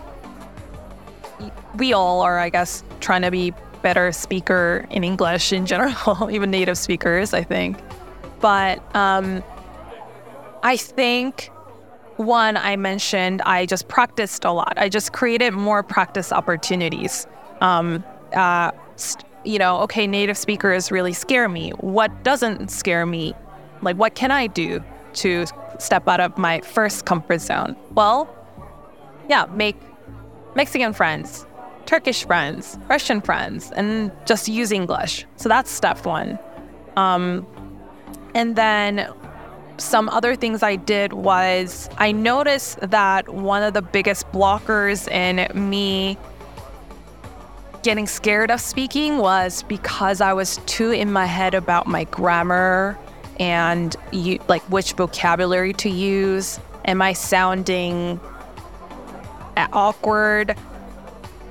we 1.76 1.94
all 1.94 2.22
are, 2.22 2.38
I 2.40 2.50
guess, 2.50 2.84
trying 3.00 3.22
to 3.24 3.32
be 3.32 3.54
better 3.82 4.12
speaker 4.12 4.86
in 4.90 5.04
English 5.04 5.54
in 5.54 5.66
general, 5.66 6.30
even 6.32 6.52
native 6.52 6.78
speakers, 6.78 7.34
I 7.34 7.44
think. 7.44 7.78
But 8.40 8.84
um, 8.96 9.44
I 10.64 10.78
think 10.78 11.52
one 12.18 12.58
I 12.58 12.76
mentioned, 12.76 13.42
I 13.44 13.66
just 13.66 13.88
practiced 13.88 14.46
a 14.46 14.52
lot. 14.52 14.74
I 14.78 14.90
just 14.90 15.14
created 15.14 15.52
more 15.54 15.84
practice 15.84 16.32
opportunities. 16.32 17.28
Um, 17.62 18.04
uh, 18.34 18.72
you 19.44 19.58
know, 19.58 19.80
okay, 19.82 20.06
native 20.08 20.38
speakers 20.38 20.92
really 20.92 21.14
scare 21.14 21.50
me. 21.50 21.72
What 21.80 22.24
doesn't 22.24 22.70
scare 22.70 23.06
me? 23.06 23.34
Like, 23.82 23.98
what 23.98 24.16
can 24.16 24.32
I 24.32 24.48
do 24.48 24.84
to 25.14 25.46
step 25.80 26.08
out 26.08 26.20
of 26.20 26.38
my 26.38 26.62
first 26.62 27.06
comfort 27.06 27.42
zone? 27.42 27.76
Well, 27.94 28.30
yeah, 29.30 29.46
make 29.54 29.76
Mexican 30.56 30.94
friends, 30.94 31.46
Turkish 31.86 32.26
friends, 32.26 32.78
Russian 32.90 33.22
friends, 33.22 33.72
and 33.72 34.12
just 34.26 34.48
use 34.48 34.72
English. 34.72 35.26
So 35.36 35.50
that's 35.50 35.70
step 35.70 36.06
one. 36.06 36.40
Um, 36.96 37.46
and 38.34 38.56
then 38.56 39.12
some 39.78 40.10
other 40.10 40.36
things 40.36 40.64
I 40.64 40.76
did 40.76 41.14
was 41.14 41.90
I 41.98 42.12
noticed 42.12 42.80
that 42.82 43.30
one 43.30 43.64
of 43.64 43.74
the 43.74 43.82
biggest 43.82 44.32
blockers 44.32 45.10
in 45.10 45.70
me 45.70 46.18
getting 47.84 48.06
scared 48.06 48.52
of 48.52 48.62
speaking 48.62 49.18
was 49.18 49.64
because 49.64 50.22
I 50.22 50.34
was 50.34 50.58
too 50.68 50.92
in 50.92 51.12
my 51.12 51.26
head 51.26 51.56
about 51.56 51.88
my 51.88 52.04
grammar 52.06 52.98
and 53.40 53.96
you, 54.12 54.40
like 54.48 54.62
which 54.64 54.94
vocabulary 54.94 55.74
to 55.74 55.90
use. 55.90 56.60
Am 56.86 57.02
I 57.02 57.14
sounding 57.14 58.20
awkward? 59.58 60.56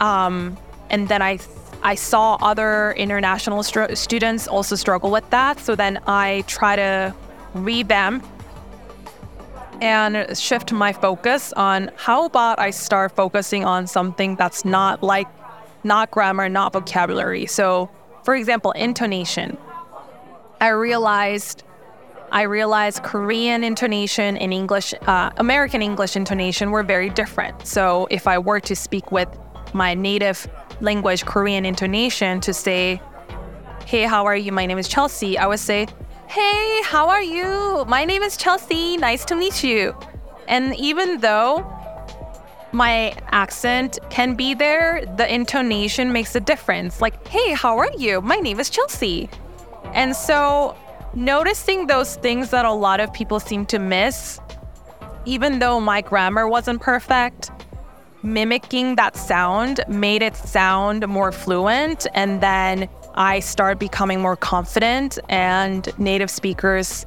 Um, 0.00 0.56
and 0.90 1.08
then 1.08 1.22
I 1.22 1.38
I 1.82 1.94
saw 1.94 2.36
other 2.42 2.92
international 2.92 3.62
stru- 3.62 3.96
students 3.96 4.46
also 4.46 4.76
struggle 4.76 5.10
with 5.10 5.28
that. 5.30 5.58
So 5.60 5.74
then 5.74 5.98
I 6.06 6.44
try 6.46 6.76
to 6.76 7.14
revamp 7.54 8.26
and 9.80 10.36
shift 10.36 10.72
my 10.72 10.92
focus 10.92 11.54
on 11.54 11.90
how 11.96 12.26
about 12.26 12.58
I 12.58 12.70
start 12.70 13.12
focusing 13.16 13.64
on 13.64 13.86
something 13.86 14.36
that's 14.36 14.64
not 14.64 15.02
like 15.02 15.26
not 15.84 16.10
grammar, 16.10 16.50
not 16.50 16.74
vocabulary. 16.74 17.46
So, 17.46 17.88
for 18.24 18.36
example, 18.36 18.72
intonation. 18.72 19.56
I 20.60 20.68
realized 20.68 21.62
I 22.32 22.42
realized 22.42 23.02
Korean 23.02 23.64
intonation 23.64 24.36
and 24.36 24.52
English, 24.52 24.94
uh, 25.06 25.30
American 25.38 25.82
English 25.82 26.14
intonation 26.14 26.70
were 26.70 26.84
very 26.84 27.10
different. 27.10 27.66
So 27.66 28.06
if 28.08 28.28
I 28.28 28.38
were 28.38 28.60
to 28.60 28.76
speak 28.76 29.10
with 29.10 29.28
my 29.72 29.94
native 29.94 30.48
language, 30.80 31.24
Korean 31.24 31.64
intonation, 31.64 32.40
to 32.40 32.52
say, 32.52 33.00
"Hey, 33.86 34.04
how 34.04 34.26
are 34.26 34.36
you? 34.36 34.52
My 34.52 34.66
name 34.66 34.78
is 34.78 34.88
Chelsea," 34.88 35.38
I 35.38 35.46
would 35.46 35.60
say, 35.60 35.86
"Hey, 36.26 36.82
how 36.82 37.08
are 37.08 37.22
you? 37.22 37.84
My 37.88 38.04
name 38.04 38.22
is 38.22 38.36
Chelsea. 38.36 38.96
Nice 38.96 39.24
to 39.26 39.34
meet 39.34 39.62
you." 39.64 39.94
And 40.48 40.74
even 40.76 41.18
though 41.20 41.64
my 42.72 43.12
accent 43.32 43.98
can 44.10 44.34
be 44.34 44.54
there, 44.54 45.02
the 45.16 45.32
intonation 45.32 46.12
makes 46.12 46.34
a 46.36 46.40
difference. 46.40 47.00
Like, 47.00 47.26
"Hey, 47.26 47.52
how 47.52 47.78
are 47.78 47.90
you? 47.96 48.20
My 48.20 48.36
name 48.36 48.60
is 48.60 48.70
Chelsea." 48.70 49.28
And 49.92 50.14
so 50.14 50.76
noticing 51.14 51.88
those 51.88 52.14
things 52.16 52.50
that 52.50 52.64
a 52.64 52.72
lot 52.72 53.00
of 53.00 53.12
people 53.12 53.40
seem 53.40 53.66
to 53.66 53.78
miss, 53.80 54.38
even 55.24 55.58
though 55.58 55.80
my 55.80 56.00
grammar 56.00 56.46
wasn't 56.46 56.80
perfect, 56.80 57.50
mimicking 58.22 58.96
that 58.96 59.16
sound 59.16 59.80
made 59.88 60.22
it 60.22 60.36
sound 60.36 61.06
more 61.08 61.32
fluent. 61.32 62.06
And 62.14 62.40
then 62.40 62.88
I 63.14 63.40
started 63.40 63.78
becoming 63.78 64.20
more 64.20 64.36
confident, 64.36 65.18
and 65.28 65.88
native 65.98 66.30
speakers. 66.30 67.06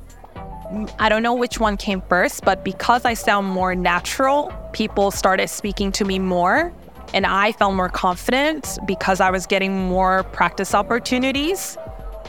I 0.99 1.07
don't 1.07 1.23
know 1.23 1.35
which 1.35 1.59
one 1.59 1.77
came 1.77 2.01
first, 2.01 2.43
but 2.43 2.63
because 2.63 3.05
I 3.05 3.13
sound 3.13 3.47
more 3.47 3.75
natural, 3.75 4.51
people 4.73 5.11
started 5.11 5.47
speaking 5.49 5.91
to 5.93 6.05
me 6.05 6.19
more. 6.19 6.73
And 7.13 7.27
I 7.27 7.51
felt 7.51 7.75
more 7.75 7.89
confident 7.89 8.79
because 8.87 9.21
I 9.21 9.29
was 9.29 9.45
getting 9.45 9.87
more 9.87 10.23
practice 10.23 10.73
opportunities. 10.73 11.77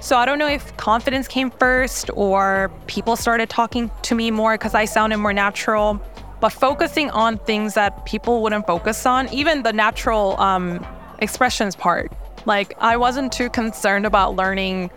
So 0.02 0.18
I 0.18 0.26
don't 0.26 0.38
know 0.38 0.48
if 0.48 0.76
confidence 0.76 1.26
came 1.26 1.50
first 1.50 2.10
or 2.14 2.70
people 2.86 3.16
started 3.16 3.48
talking 3.48 3.90
to 4.02 4.14
me 4.14 4.30
more 4.30 4.54
because 4.54 4.74
I 4.74 4.84
sounded 4.84 5.16
more 5.16 5.32
natural. 5.32 6.02
But 6.44 6.52
focusing 6.52 7.08
on 7.12 7.38
things 7.38 7.72
that 7.72 8.04
people 8.04 8.42
wouldn't 8.42 8.66
focus 8.66 9.06
on, 9.06 9.32
even 9.32 9.62
the 9.62 9.72
natural 9.72 10.38
um, 10.38 10.86
expressions 11.20 11.74
part. 11.74 12.12
Like 12.44 12.74
I 12.80 12.98
wasn't 12.98 13.32
too 13.32 13.48
concerned 13.48 14.04
about 14.04 14.36
learning 14.36 14.90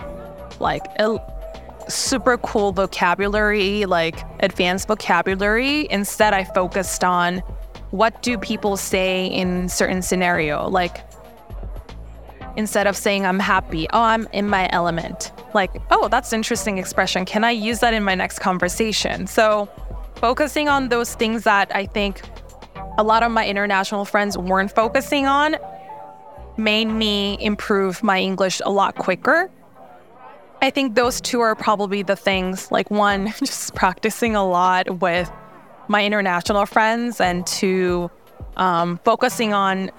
like 0.60 0.86
a 1.00 1.18
super 1.88 2.38
cool 2.39 2.74
vocabulary, 2.74 3.86
like 3.86 4.25
advanced 4.42 4.89
vocabulary. 4.89 5.88
Instead, 5.89 6.34
I 6.34 6.44
focused 6.44 7.06
on 7.06 7.39
what 7.92 8.22
do 8.22 8.38
people 8.38 8.75
say 8.75 9.27
in 9.27 9.70
certain 9.70 10.01
scenario. 10.01 10.68
Like 10.68 10.98
instead 12.58 12.88
of 12.88 12.98
saying 12.98 13.25
I'm 13.25 13.39
happy, 13.39 13.88
oh, 13.94 14.01
I'm 14.01 14.27
in 14.34 14.50
my 14.50 14.68
element. 14.74 15.32
Like, 15.54 15.72
oh, 15.92 16.10
that's 16.10 16.34
interesting 16.34 16.77
expression. 16.77 17.24
Can 17.24 17.46
I 17.46 17.51
use 17.51 17.80
that 17.80 17.94
in 17.94 18.04
my 18.04 18.16
next 18.16 18.39
conversation? 18.39 19.27
So 19.27 19.70
focusing 20.17 20.67
on 20.67 20.89
those 20.89 21.15
things 21.15 21.43
that 21.43 21.74
I 21.75 21.86
think 21.86 22.21
a 22.97 23.03
lot 23.03 23.24
of 23.24 23.31
my 23.31 23.47
international 23.47 24.05
friends 24.05 24.38
weren't 24.38 24.74
focusing 24.74 25.27
on 25.27 25.57
made 26.57 26.86
me 26.86 27.38
improve 27.39 28.01
my 28.03 28.19
English 28.19 28.62
a 28.65 28.71
lot 28.71 28.95
quicker. 28.95 29.50
I 30.62 30.71
think 30.71 30.95
those 30.95 31.21
two 31.21 31.39
are 31.41 31.55
probably 31.55 32.01
the 32.01 32.15
things 32.15 32.71
like 32.71 32.89
one, 32.89 33.27
just 33.39 33.75
practicing 33.75 34.36
a 34.36 34.47
lot 34.47 35.00
with 35.00 35.31
my 35.88 36.03
international 36.03 36.65
friends, 36.65 37.21
and 37.21 37.45
two, 37.47 38.09
um, 38.57 39.00
focusing 39.05 39.53
on 39.53 39.91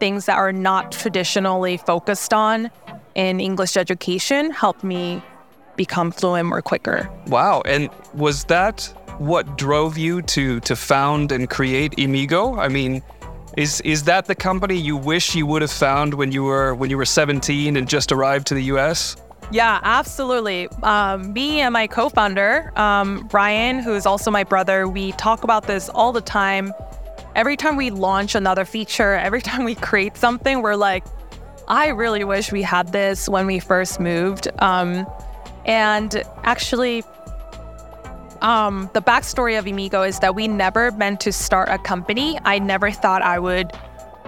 things 0.00 0.26
that 0.26 0.36
are 0.36 0.52
not 0.52 0.90
traditionally 0.90 1.76
focused 1.76 2.32
on 2.32 2.70
in 3.14 3.38
English 3.38 3.76
education 3.76 4.50
helped 4.50 4.82
me 4.82 5.22
become 5.76 6.10
fluent 6.10 6.48
more 6.48 6.62
quicker. 6.62 7.08
Wow. 7.26 7.62
And 7.64 7.90
was 8.14 8.44
that 8.44 8.92
what 9.20 9.58
drove 9.58 9.98
you 9.98 10.22
to 10.22 10.60
to 10.60 10.74
found 10.74 11.30
and 11.30 11.48
create 11.48 11.92
Immigo? 11.92 12.58
I 12.58 12.68
mean, 12.68 13.02
is 13.56 13.82
is 13.82 14.04
that 14.04 14.24
the 14.24 14.34
company 14.34 14.76
you 14.76 14.96
wish 14.96 15.34
you 15.34 15.44
would 15.44 15.60
have 15.60 15.70
found 15.70 16.14
when 16.14 16.32
you 16.32 16.44
were 16.44 16.74
when 16.74 16.88
you 16.88 16.96
were 16.96 17.04
17 17.04 17.76
and 17.76 17.86
just 17.86 18.12
arrived 18.12 18.46
to 18.46 18.54
the 18.54 18.64
US? 18.74 19.16
Yeah, 19.52 19.78
absolutely. 19.82 20.68
Um, 20.82 21.34
me 21.34 21.60
and 21.60 21.72
my 21.72 21.86
co-founder, 21.86 22.72
um, 22.76 23.28
Ryan, 23.32 23.80
who 23.80 23.94
is 23.94 24.06
also 24.06 24.30
my 24.30 24.44
brother, 24.44 24.88
we 24.88 25.12
talk 25.12 25.44
about 25.44 25.66
this 25.66 25.90
all 25.90 26.12
the 26.12 26.20
time. 26.20 26.72
Every 27.34 27.56
time 27.56 27.76
we 27.76 27.90
launch 27.90 28.34
another 28.34 28.64
feature, 28.64 29.14
every 29.14 29.42
time 29.50 29.64
we 29.64 29.74
create 29.74 30.16
something, 30.16 30.62
we're 30.62 30.76
like, 30.76 31.04
I 31.68 31.88
really 31.88 32.24
wish 32.24 32.52
we 32.52 32.62
had 32.62 32.90
this 32.92 33.28
when 33.28 33.46
we 33.46 33.58
first 33.58 34.00
moved. 34.00 34.48
Um, 34.60 35.06
and 35.66 36.22
actually, 36.44 37.04
um, 38.42 38.90
the 38.94 39.02
backstory 39.02 39.58
of 39.58 39.66
Immigo 39.66 40.06
is 40.06 40.18
that 40.20 40.34
we 40.34 40.48
never 40.48 40.90
meant 40.92 41.20
to 41.20 41.32
start 41.32 41.68
a 41.68 41.78
company. 41.78 42.38
I 42.44 42.58
never 42.58 42.90
thought 42.90 43.22
I 43.22 43.38
would 43.38 43.72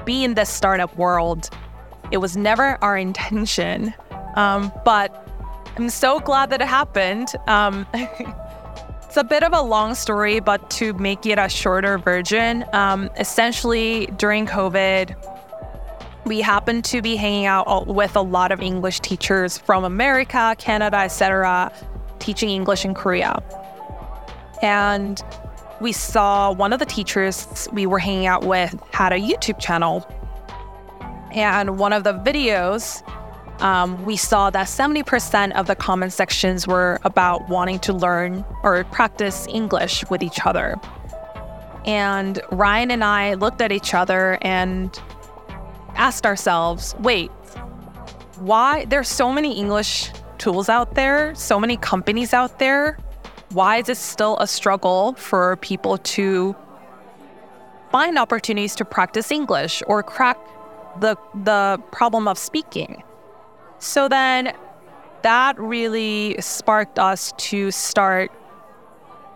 be 0.05 0.25
in 0.25 0.35
the 0.35 0.45
startup 0.45 0.97
world. 0.97 1.49
It 2.11 2.19
was 2.19 2.37
never 2.37 2.79
our 2.83 2.97
intention. 3.09 3.95
Um, 4.37 4.73
but 4.85 5.29
I'm 5.77 5.89
so 5.89 6.21
glad 6.21 6.51
that 6.51 6.61
it 6.61 6.69
happened. 6.69 7.29
Um, 7.47 7.87
it's 7.95 9.17
a 9.17 9.25
bit 9.25 9.43
of 9.43 9.53
a 9.53 9.63
long 9.63 9.95
story, 9.95 10.41
but 10.41 10.71
to 10.73 10.93
make 10.95 11.25
it 11.27 11.39
a 11.39 11.49
shorter 11.49 11.99
version, 11.99 12.65
um, 12.73 13.09
essentially 13.19 14.07
during 14.17 14.47
COVID, 14.47 15.17
we 16.25 16.41
happened 16.41 16.85
to 16.87 17.03
be 17.03 17.17
hanging 17.17 17.47
out 17.47 17.87
with 17.89 18.15
a 18.17 18.21
lot 18.21 18.53
of 18.53 18.61
English 18.61 19.01
teachers 19.01 19.59
from 19.59 19.85
America, 19.85 20.55
Canada, 20.59 20.99
etc., 20.99 21.73
teaching 22.21 22.51
English 22.51 22.85
in 22.85 22.95
Korea. 22.95 23.43
And 24.63 25.23
we 25.81 25.93
saw 25.93 26.53
one 26.53 26.73
of 26.73 26.79
the 26.79 26.87
teachers 26.87 27.69
we 27.73 27.87
were 27.87 27.99
hanging 27.99 28.27
out 28.27 28.45
with 28.45 28.81
had 28.93 29.13
a 29.13 29.19
YouTube 29.19 29.59
channel. 29.59 30.07
And 31.33 31.79
one 31.79 31.93
of 31.93 32.05
the 32.05 32.15
videos, 32.15 33.03
um, 33.61 34.03
we 34.05 34.17
saw 34.17 34.51
that 34.51 34.69
70% 34.69 35.53
of 35.53 35.67
the 35.67 35.75
comment 35.75 36.13
sections 36.13 36.67
were 36.69 37.01
about 37.03 37.49
wanting 37.49 37.81
to 37.81 37.93
learn 37.93 38.45
or 38.63 38.85
practice 38.85 39.47
English 39.49 40.05
with 40.09 40.23
each 40.23 40.47
other. 40.47 40.77
And 41.85 42.41
Ryan 42.53 42.93
and 42.93 43.03
I 43.03 43.35
looked 43.35 43.61
at 43.61 43.73
each 43.73 43.93
other 43.93 44.39
and 44.43 44.97
asked 45.97 46.25
ourselves 46.25 46.95
wait, 47.01 47.31
why? 48.39 48.85
There's 48.85 49.09
so 49.09 49.33
many 49.33 49.59
English 49.59 50.11
tools 50.39 50.69
out 50.69 50.95
there, 50.95 51.35
so 51.35 51.59
many 51.59 51.77
companies 51.77 52.33
out 52.33 52.61
there 52.61 52.99
why 53.53 53.77
is 53.79 53.89
it 53.89 53.97
still 53.97 54.37
a 54.39 54.47
struggle 54.47 55.15
for 55.15 55.57
people 55.57 55.99
to 55.99 56.57
find 57.91 58.19
opportunities 58.19 58.75
to 58.77 58.85
practice 58.85 59.31
English 59.31 59.83
or 59.87 60.03
crack 60.03 60.39
the 61.01 61.17
the 61.35 61.81
problem 61.91 62.29
of 62.29 62.39
speaking? 62.39 63.03
So 63.79 64.09
then 64.09 64.55
that 65.23 65.59
really 65.59 66.37
sparked 66.41 66.99
us 66.99 67.33
to 67.37 67.71
start 67.71 68.31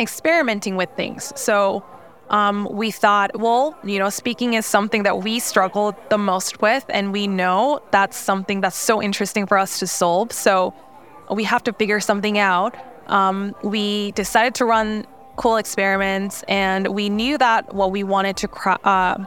experimenting 0.00 0.76
with 0.76 0.90
things. 0.96 1.32
So 1.36 1.84
um, 2.28 2.68
we 2.70 2.90
thought, 2.90 3.38
well, 3.38 3.76
you 3.84 3.98
know, 3.98 4.10
speaking 4.10 4.54
is 4.54 4.66
something 4.66 5.04
that 5.04 5.22
we 5.22 5.38
struggle 5.38 5.96
the 6.10 6.18
most 6.18 6.60
with, 6.60 6.84
and 6.88 7.12
we 7.12 7.26
know 7.26 7.80
that's 7.92 8.16
something 8.16 8.60
that's 8.60 8.76
so 8.76 9.00
interesting 9.00 9.46
for 9.46 9.58
us 9.58 9.78
to 9.78 9.86
solve. 9.86 10.32
So 10.32 10.74
we 11.30 11.44
have 11.44 11.62
to 11.64 11.72
figure 11.72 12.00
something 12.00 12.38
out 12.38 12.76
um, 13.08 13.54
we 13.62 14.12
decided 14.12 14.54
to 14.56 14.64
run 14.64 15.06
cool 15.36 15.56
experiments, 15.56 16.42
and 16.48 16.88
we 16.88 17.08
knew 17.08 17.38
that 17.38 17.74
what 17.74 17.90
we 17.90 18.02
wanted 18.02 18.36
to 18.38 18.48
uh, 18.84 19.24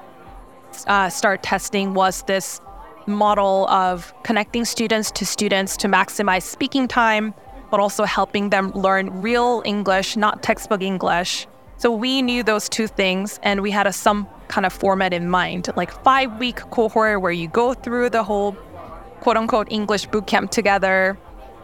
uh, 0.87 1.09
start 1.09 1.43
testing 1.43 1.93
was 1.93 2.23
this 2.23 2.61
model 3.05 3.67
of 3.69 4.13
connecting 4.23 4.65
students 4.65 5.11
to 5.11 5.25
students 5.25 5.77
to 5.77 5.87
maximize 5.87 6.43
speaking 6.43 6.87
time, 6.87 7.33
but 7.71 7.79
also 7.79 8.03
helping 8.03 8.49
them 8.49 8.71
learn 8.71 9.21
real 9.21 9.61
English, 9.65 10.17
not 10.17 10.43
textbook 10.43 10.81
English. 10.81 11.47
So 11.77 11.91
we 11.91 12.21
knew 12.21 12.43
those 12.43 12.67
two 12.67 12.87
things, 12.87 13.39
and 13.41 13.61
we 13.61 13.71
had 13.71 13.87
a 13.87 13.93
some 13.93 14.27
kind 14.47 14.65
of 14.65 14.73
format 14.73 15.13
in 15.13 15.29
mind, 15.29 15.69
like 15.75 15.91
five 16.03 16.37
week 16.39 16.57
cohort 16.71 17.21
where 17.21 17.31
you 17.31 17.47
go 17.47 17.73
through 17.73 18.09
the 18.09 18.23
whole 18.23 18.53
quote 19.21 19.37
unquote 19.37 19.71
English 19.71 20.07
boot 20.07 20.27
camp 20.27 20.51
together, 20.51 21.17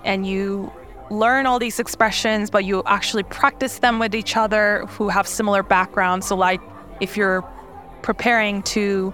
and 0.04 0.26
you 0.26 0.72
learn 1.10 1.46
all 1.46 1.60
these 1.60 1.80
expressions, 1.80 2.50
but 2.50 2.66
you 2.66 2.84
actually 2.86 3.24
practice 3.24 3.80
them 3.80 4.00
with 4.00 4.16
each 4.16 4.36
other 4.38 4.86
who 4.88 5.10
have 5.10 5.28
similar 5.28 5.64
backgrounds. 5.64 6.28
So, 6.28 6.36
like 6.36 6.62
if 7.00 7.18
you're 7.18 7.44
preparing 8.02 8.62
to 8.64 9.14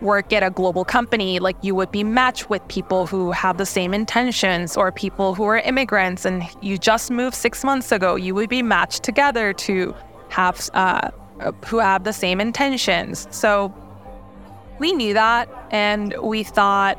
work 0.00 0.32
at 0.32 0.42
a 0.42 0.50
global 0.50 0.84
company, 0.84 1.38
like 1.40 1.56
you 1.62 1.74
would 1.74 1.90
be 1.90 2.04
matched 2.04 2.48
with 2.50 2.66
people 2.68 3.06
who 3.06 3.32
have 3.32 3.58
the 3.58 3.66
same 3.66 3.92
intentions 3.92 4.76
or 4.76 4.92
people 4.92 5.34
who 5.34 5.44
are 5.44 5.58
immigrants 5.58 6.24
and 6.24 6.44
you 6.60 6.78
just 6.78 7.10
moved 7.10 7.34
six 7.34 7.64
months 7.64 7.90
ago, 7.90 8.14
you 8.14 8.34
would 8.34 8.48
be 8.48 8.62
matched 8.62 9.02
together 9.02 9.52
to 9.52 9.94
have 10.28 10.70
uh, 10.74 11.10
who 11.66 11.78
have 11.78 12.04
the 12.04 12.12
same 12.12 12.40
intentions. 12.40 13.26
So 13.30 13.74
we 14.78 14.92
knew 14.92 15.14
that 15.14 15.48
and 15.70 16.14
we 16.22 16.44
thought 16.44 16.98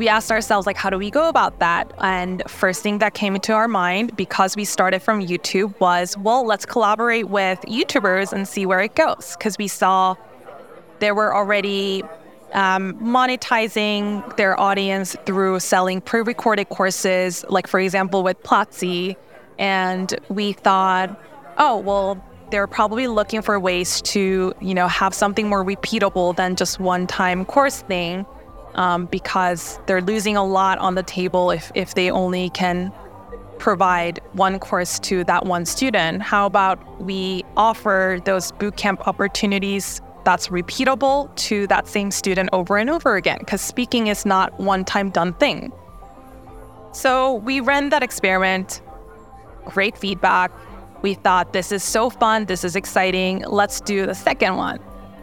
we 0.00 0.08
asked 0.08 0.32
ourselves 0.32 0.66
like 0.66 0.78
how 0.78 0.88
do 0.88 0.96
we 0.96 1.10
go 1.10 1.28
about 1.28 1.58
that? 1.58 1.92
And 1.98 2.42
first 2.48 2.82
thing 2.82 2.98
that 3.00 3.12
came 3.12 3.34
into 3.34 3.52
our 3.52 3.68
mind 3.68 4.16
because 4.16 4.56
we 4.56 4.64
started 4.64 5.00
from 5.00 5.20
youtube 5.20 5.78
was 5.78 6.16
well 6.16 6.44
let's 6.44 6.64
collaborate 6.64 7.28
with 7.28 7.60
youtubers 7.68 8.32
and 8.32 8.48
see 8.48 8.64
where 8.64 8.80
it 8.80 8.94
goes. 8.96 9.36
Because 9.36 9.58
we 9.58 9.68
saw 9.68 10.16
there 11.00 11.14
were 11.14 11.36
already 11.36 12.02
um, 12.54 12.94
monetizing 12.94 14.36
their 14.38 14.58
audience 14.58 15.16
through 15.26 15.60
selling 15.60 16.00
pre-recorded 16.00 16.70
courses 16.70 17.44
like 17.50 17.66
for 17.66 17.78
example 17.78 18.22
with 18.22 18.42
platzi. 18.42 19.16
And 19.58 20.18
we 20.30 20.54
thought 20.54 21.20
oh 21.58 21.76
well 21.76 22.24
they're 22.50 22.66
probably 22.66 23.06
looking 23.06 23.42
for 23.42 23.60
ways 23.60 24.00
to 24.02 24.54
you 24.62 24.72
know 24.72 24.88
have 24.88 25.12
something 25.12 25.46
more 25.46 25.62
repeatable 25.62 26.34
than 26.34 26.56
just 26.56 26.80
one 26.80 27.06
time 27.06 27.44
course 27.44 27.82
thing 27.82 28.24
um, 28.74 29.06
because 29.06 29.78
they're 29.86 30.02
losing 30.02 30.36
a 30.36 30.44
lot 30.44 30.78
on 30.78 30.94
the 30.94 31.02
table 31.02 31.50
if, 31.50 31.70
if 31.74 31.94
they 31.94 32.10
only 32.10 32.50
can 32.50 32.92
provide 33.58 34.20
one 34.32 34.58
course 34.58 34.98
to 34.98 35.22
that 35.24 35.44
one 35.44 35.66
student. 35.66 36.22
How 36.22 36.46
about 36.46 37.00
we 37.00 37.44
offer 37.56 38.18
those 38.24 38.52
bootcamp 38.52 39.06
opportunities 39.06 40.00
that's 40.24 40.48
repeatable 40.48 41.34
to 41.36 41.66
that 41.66 41.86
same 41.86 42.10
student 42.10 42.48
over 42.52 42.78
and 42.78 42.88
over 42.88 43.16
again? 43.16 43.38
Because 43.38 43.60
speaking 43.60 44.06
is 44.06 44.24
not 44.24 44.58
one 44.58 44.84
time 44.84 45.10
done 45.10 45.34
thing. 45.34 45.72
So 46.92 47.34
we 47.34 47.60
ran 47.60 47.90
that 47.90 48.02
experiment, 48.02 48.82
great 49.66 49.96
feedback. 49.96 50.50
We 51.02 51.14
thought 51.14 51.52
this 51.52 51.70
is 51.70 51.84
so 51.84 52.10
fun, 52.10 52.46
this 52.46 52.64
is 52.64 52.76
exciting, 52.76 53.44
let's 53.46 53.80
do 53.80 54.06
the 54.06 54.14
second 54.14 54.56
one 54.56 54.80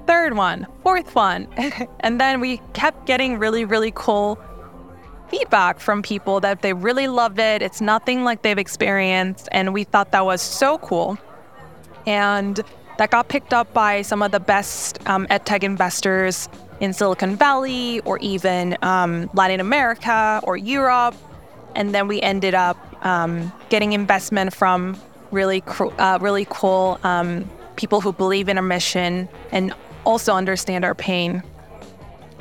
third 0.07 0.35
one, 0.35 0.65
fourth 0.83 1.13
one. 1.13 1.47
and 1.99 2.19
then 2.19 2.39
we 2.39 2.61
kept 2.73 3.05
getting 3.05 3.37
really, 3.37 3.65
really 3.65 3.91
cool 3.93 4.39
feedback 5.29 5.79
from 5.79 6.01
people 6.01 6.39
that 6.39 6.61
they 6.61 6.73
really 6.73 7.07
loved 7.07 7.39
it. 7.39 7.61
It's 7.61 7.81
nothing 7.81 8.23
like 8.23 8.41
they've 8.41 8.57
experienced. 8.57 9.49
And 9.51 9.73
we 9.73 9.83
thought 9.83 10.11
that 10.13 10.25
was 10.25 10.41
so 10.41 10.77
cool. 10.77 11.17
And 12.05 12.61
that 12.97 13.11
got 13.11 13.27
picked 13.27 13.53
up 13.53 13.71
by 13.73 14.01
some 14.01 14.21
of 14.21 14.31
the 14.31 14.39
best 14.39 15.05
um, 15.07 15.27
edtech 15.27 15.63
investors 15.63 16.49
in 16.79 16.93
Silicon 16.93 17.35
Valley 17.35 17.99
or 18.01 18.17
even 18.19 18.77
um, 18.81 19.29
Latin 19.33 19.59
America 19.59 20.39
or 20.43 20.55
Europe. 20.57 21.15
And 21.75 21.93
then 21.93 22.07
we 22.07 22.21
ended 22.21 22.55
up 22.55 22.77
um, 23.05 23.51
getting 23.69 23.93
investment 23.93 24.53
from 24.53 24.99
really, 25.31 25.61
uh, 25.99 26.17
really 26.21 26.47
cool 26.49 26.99
um, 27.03 27.47
people 27.75 28.01
who 28.01 28.11
believe 28.11 28.49
in 28.49 28.57
our 28.57 28.63
mission 28.63 29.29
and 29.51 29.73
also 30.07 30.33
understand 30.33 30.85
our 30.85 30.95
pain 30.95 31.43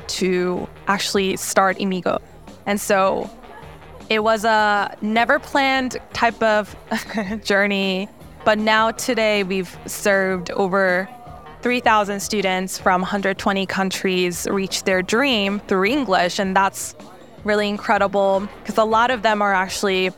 to 0.07 0.67
actually 0.87 1.35
start 1.35 1.77
Immigo. 1.77 2.21
And 2.65 2.79
so 2.79 3.29
it 4.09 4.23
was 4.23 4.45
a 4.45 4.95
never 5.01 5.37
planned 5.37 5.97
type 6.13 6.41
of 6.41 6.75
journey, 7.43 8.07
But 8.45 8.57
now, 8.57 8.91
today, 8.91 9.43
we've 9.43 9.77
served 9.85 10.51
over 10.51 11.09
3,000 11.61 12.21
students 12.21 12.77
from 12.77 13.01
120 13.01 13.65
countries 13.65 14.47
reach 14.49 14.83
their 14.83 15.01
dream 15.01 15.59
through 15.67 15.83
English. 15.85 16.39
And 16.39 16.55
that's 16.55 16.95
really 17.43 17.67
incredible 17.67 18.47
because 18.61 18.77
a 18.77 18.85
lot 18.85 19.11
of 19.11 19.21
them 19.23 19.41
are 19.41 19.53
actually 19.53 20.11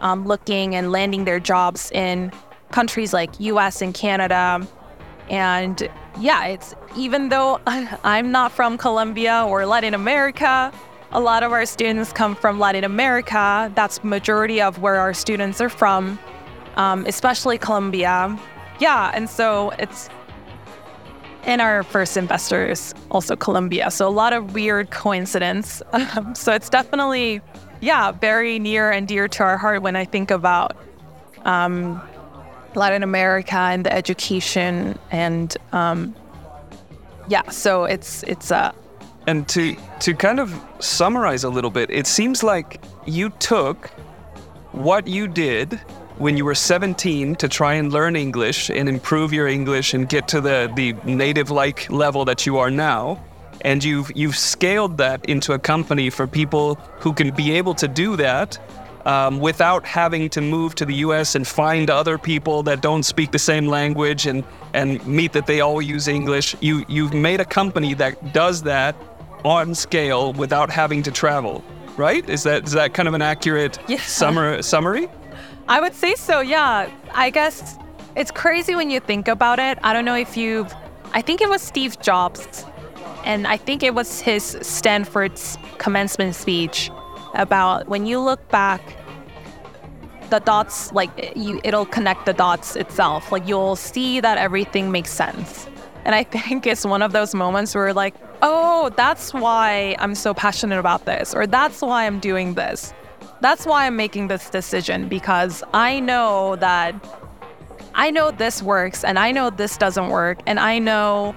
um, 0.00 0.24
looking 0.26 0.74
and 0.74 0.90
landing 0.90 1.26
their 1.26 1.40
jobs 1.40 1.90
in 1.92 2.32
countries 2.70 3.12
like 3.12 3.38
US 3.38 3.82
and 3.82 3.92
Canada. 3.92 4.66
And 5.28 5.90
yeah, 6.18 6.46
it's 6.46 6.74
even 6.96 7.28
though 7.28 7.60
I'm 7.66 8.30
not 8.30 8.52
from 8.52 8.78
Colombia 8.78 9.44
or 9.46 9.66
Latin 9.66 9.94
America, 9.94 10.72
a 11.12 11.20
lot 11.20 11.42
of 11.42 11.52
our 11.52 11.64
students 11.64 12.12
come 12.12 12.34
from 12.34 12.58
Latin 12.58 12.84
America. 12.84 13.72
That's 13.74 14.04
majority 14.04 14.60
of 14.60 14.80
where 14.80 14.96
our 14.96 15.14
students 15.14 15.60
are 15.60 15.68
from, 15.68 16.18
um, 16.76 17.06
especially 17.06 17.58
Colombia. 17.58 18.38
Yeah, 18.78 19.10
and 19.14 19.28
so 19.28 19.70
it's 19.78 20.10
and 21.44 21.62
our 21.62 21.82
first 21.82 22.16
investors 22.16 22.94
also 23.10 23.34
Colombia. 23.34 23.90
So 23.90 24.06
a 24.06 24.10
lot 24.10 24.32
of 24.32 24.54
weird 24.54 24.90
coincidence. 24.90 25.82
So 26.34 26.52
it's 26.52 26.68
definitely, 26.68 27.40
yeah, 27.80 28.12
very 28.12 28.58
near 28.58 28.90
and 28.90 29.08
dear 29.08 29.28
to 29.28 29.42
our 29.42 29.56
heart 29.56 29.82
when 29.82 29.96
I 29.96 30.04
think 30.04 30.30
about 30.30 30.76
um, 31.44 32.02
Latin 32.78 33.02
America 33.02 33.56
and 33.56 33.84
the 33.84 33.92
education 33.92 34.98
and 35.10 35.56
um, 35.72 36.14
yeah. 37.28 37.48
So 37.50 37.84
it's 37.84 38.22
it's 38.24 38.50
uh, 38.50 38.72
and 39.26 39.46
to 39.48 39.76
to 40.00 40.14
kind 40.14 40.40
of 40.40 40.58
summarize 40.80 41.44
a 41.44 41.50
little 41.50 41.70
bit, 41.70 41.90
it 41.90 42.06
seems 42.06 42.42
like 42.42 42.80
you 43.06 43.30
took 43.38 43.90
what 44.72 45.06
you 45.06 45.28
did 45.28 45.80
when 46.18 46.36
you 46.36 46.44
were 46.44 46.54
17 46.54 47.36
to 47.36 47.48
try 47.48 47.74
and 47.74 47.92
learn 47.92 48.16
English 48.16 48.70
and 48.70 48.88
improve 48.88 49.32
your 49.32 49.46
English 49.46 49.94
and 49.94 50.08
get 50.08 50.26
to 50.28 50.40
the, 50.40 50.70
the 50.74 50.92
native 51.04 51.50
like 51.50 51.88
level 51.90 52.24
that 52.24 52.44
you 52.44 52.58
are 52.58 52.70
now. 52.70 53.22
And 53.62 53.82
you've 53.82 54.10
you've 54.14 54.36
scaled 54.36 54.98
that 54.98 55.24
into 55.24 55.52
a 55.52 55.58
company 55.58 56.10
for 56.10 56.26
people 56.26 56.76
who 57.00 57.12
can 57.12 57.34
be 57.34 57.52
able 57.52 57.74
to 57.74 57.88
do 57.88 58.16
that 58.16 58.58
um, 59.08 59.40
without 59.40 59.86
having 59.86 60.28
to 60.28 60.42
move 60.42 60.74
to 60.74 60.84
the 60.84 60.96
US 60.96 61.34
and 61.34 61.48
find 61.48 61.88
other 61.88 62.18
people 62.18 62.62
that 62.64 62.82
don't 62.82 63.04
speak 63.04 63.30
the 63.30 63.38
same 63.38 63.66
language 63.66 64.26
and, 64.26 64.44
and 64.74 65.04
meet 65.06 65.32
that 65.32 65.46
they 65.46 65.62
all 65.62 65.80
use 65.80 66.08
English. 66.08 66.54
You, 66.60 66.84
you've 66.88 67.14
made 67.14 67.40
a 67.40 67.44
company 67.44 67.94
that 67.94 68.34
does 68.34 68.62
that 68.64 68.94
on 69.44 69.74
scale 69.74 70.34
without 70.34 70.68
having 70.68 71.02
to 71.04 71.10
travel, 71.10 71.64
right? 71.96 72.28
Is 72.28 72.42
that 72.42 72.64
is 72.64 72.72
that 72.72 72.92
kind 72.92 73.08
of 73.08 73.14
an 73.14 73.22
accurate 73.22 73.78
summer, 74.00 74.60
summary? 74.60 75.08
I 75.68 75.80
would 75.80 75.94
say 75.94 76.14
so. 76.14 76.40
Yeah. 76.40 76.90
I 77.14 77.30
guess 77.30 77.78
it's 78.14 78.30
crazy 78.30 78.74
when 78.74 78.90
you 78.90 79.00
think 79.00 79.26
about 79.26 79.58
it. 79.58 79.78
I 79.82 79.94
don't 79.94 80.04
know 80.04 80.16
if 80.16 80.36
you've. 80.36 80.70
I 81.14 81.22
think 81.22 81.40
it 81.40 81.48
was 81.48 81.62
Steve 81.62 81.98
Jobs, 82.02 82.66
and 83.24 83.46
I 83.46 83.56
think 83.56 83.82
it 83.82 83.94
was 83.94 84.20
his 84.20 84.58
Stanford's 84.60 85.56
commencement 85.78 86.34
speech 86.34 86.90
about 87.34 87.88
when 87.88 88.04
you 88.04 88.20
look 88.20 88.46
back 88.50 88.82
the 90.30 90.40
dots 90.40 90.92
like 90.92 91.10
you 91.36 91.60
it'll 91.64 91.86
connect 91.86 92.26
the 92.26 92.32
dots 92.32 92.76
itself 92.76 93.32
like 93.32 93.46
you'll 93.46 93.76
see 93.76 94.20
that 94.20 94.38
everything 94.38 94.90
makes 94.90 95.10
sense 95.10 95.68
and 96.04 96.14
i 96.14 96.22
think 96.36 96.66
it's 96.66 96.84
one 96.84 97.02
of 97.02 97.12
those 97.12 97.34
moments 97.34 97.74
where 97.74 97.92
like 97.92 98.14
oh, 98.42 98.90
that's 98.96 99.34
why 99.34 99.96
I'm 99.98 100.14
so 100.14 100.34
passionate 100.34 100.78
about 100.78 101.04
this, 101.04 101.34
or 101.34 101.46
that's 101.46 101.82
why 101.82 102.06
I'm 102.06 102.20
doing 102.20 102.54
this. 102.54 102.92
That's 103.40 103.66
why 103.66 103.86
I'm 103.86 103.96
making 103.96 104.28
this 104.28 104.50
decision 104.50 105.08
because 105.08 105.62
I 105.72 106.00
know 106.00 106.56
that 106.56 106.94
I 107.94 108.10
know 108.10 108.30
this 108.30 108.62
works 108.62 109.04
and 109.04 109.18
I 109.18 109.32
know 109.32 109.50
this 109.50 109.76
doesn't 109.76 110.08
work 110.08 110.38
and 110.46 110.58
I 110.58 110.78
know 110.78 111.34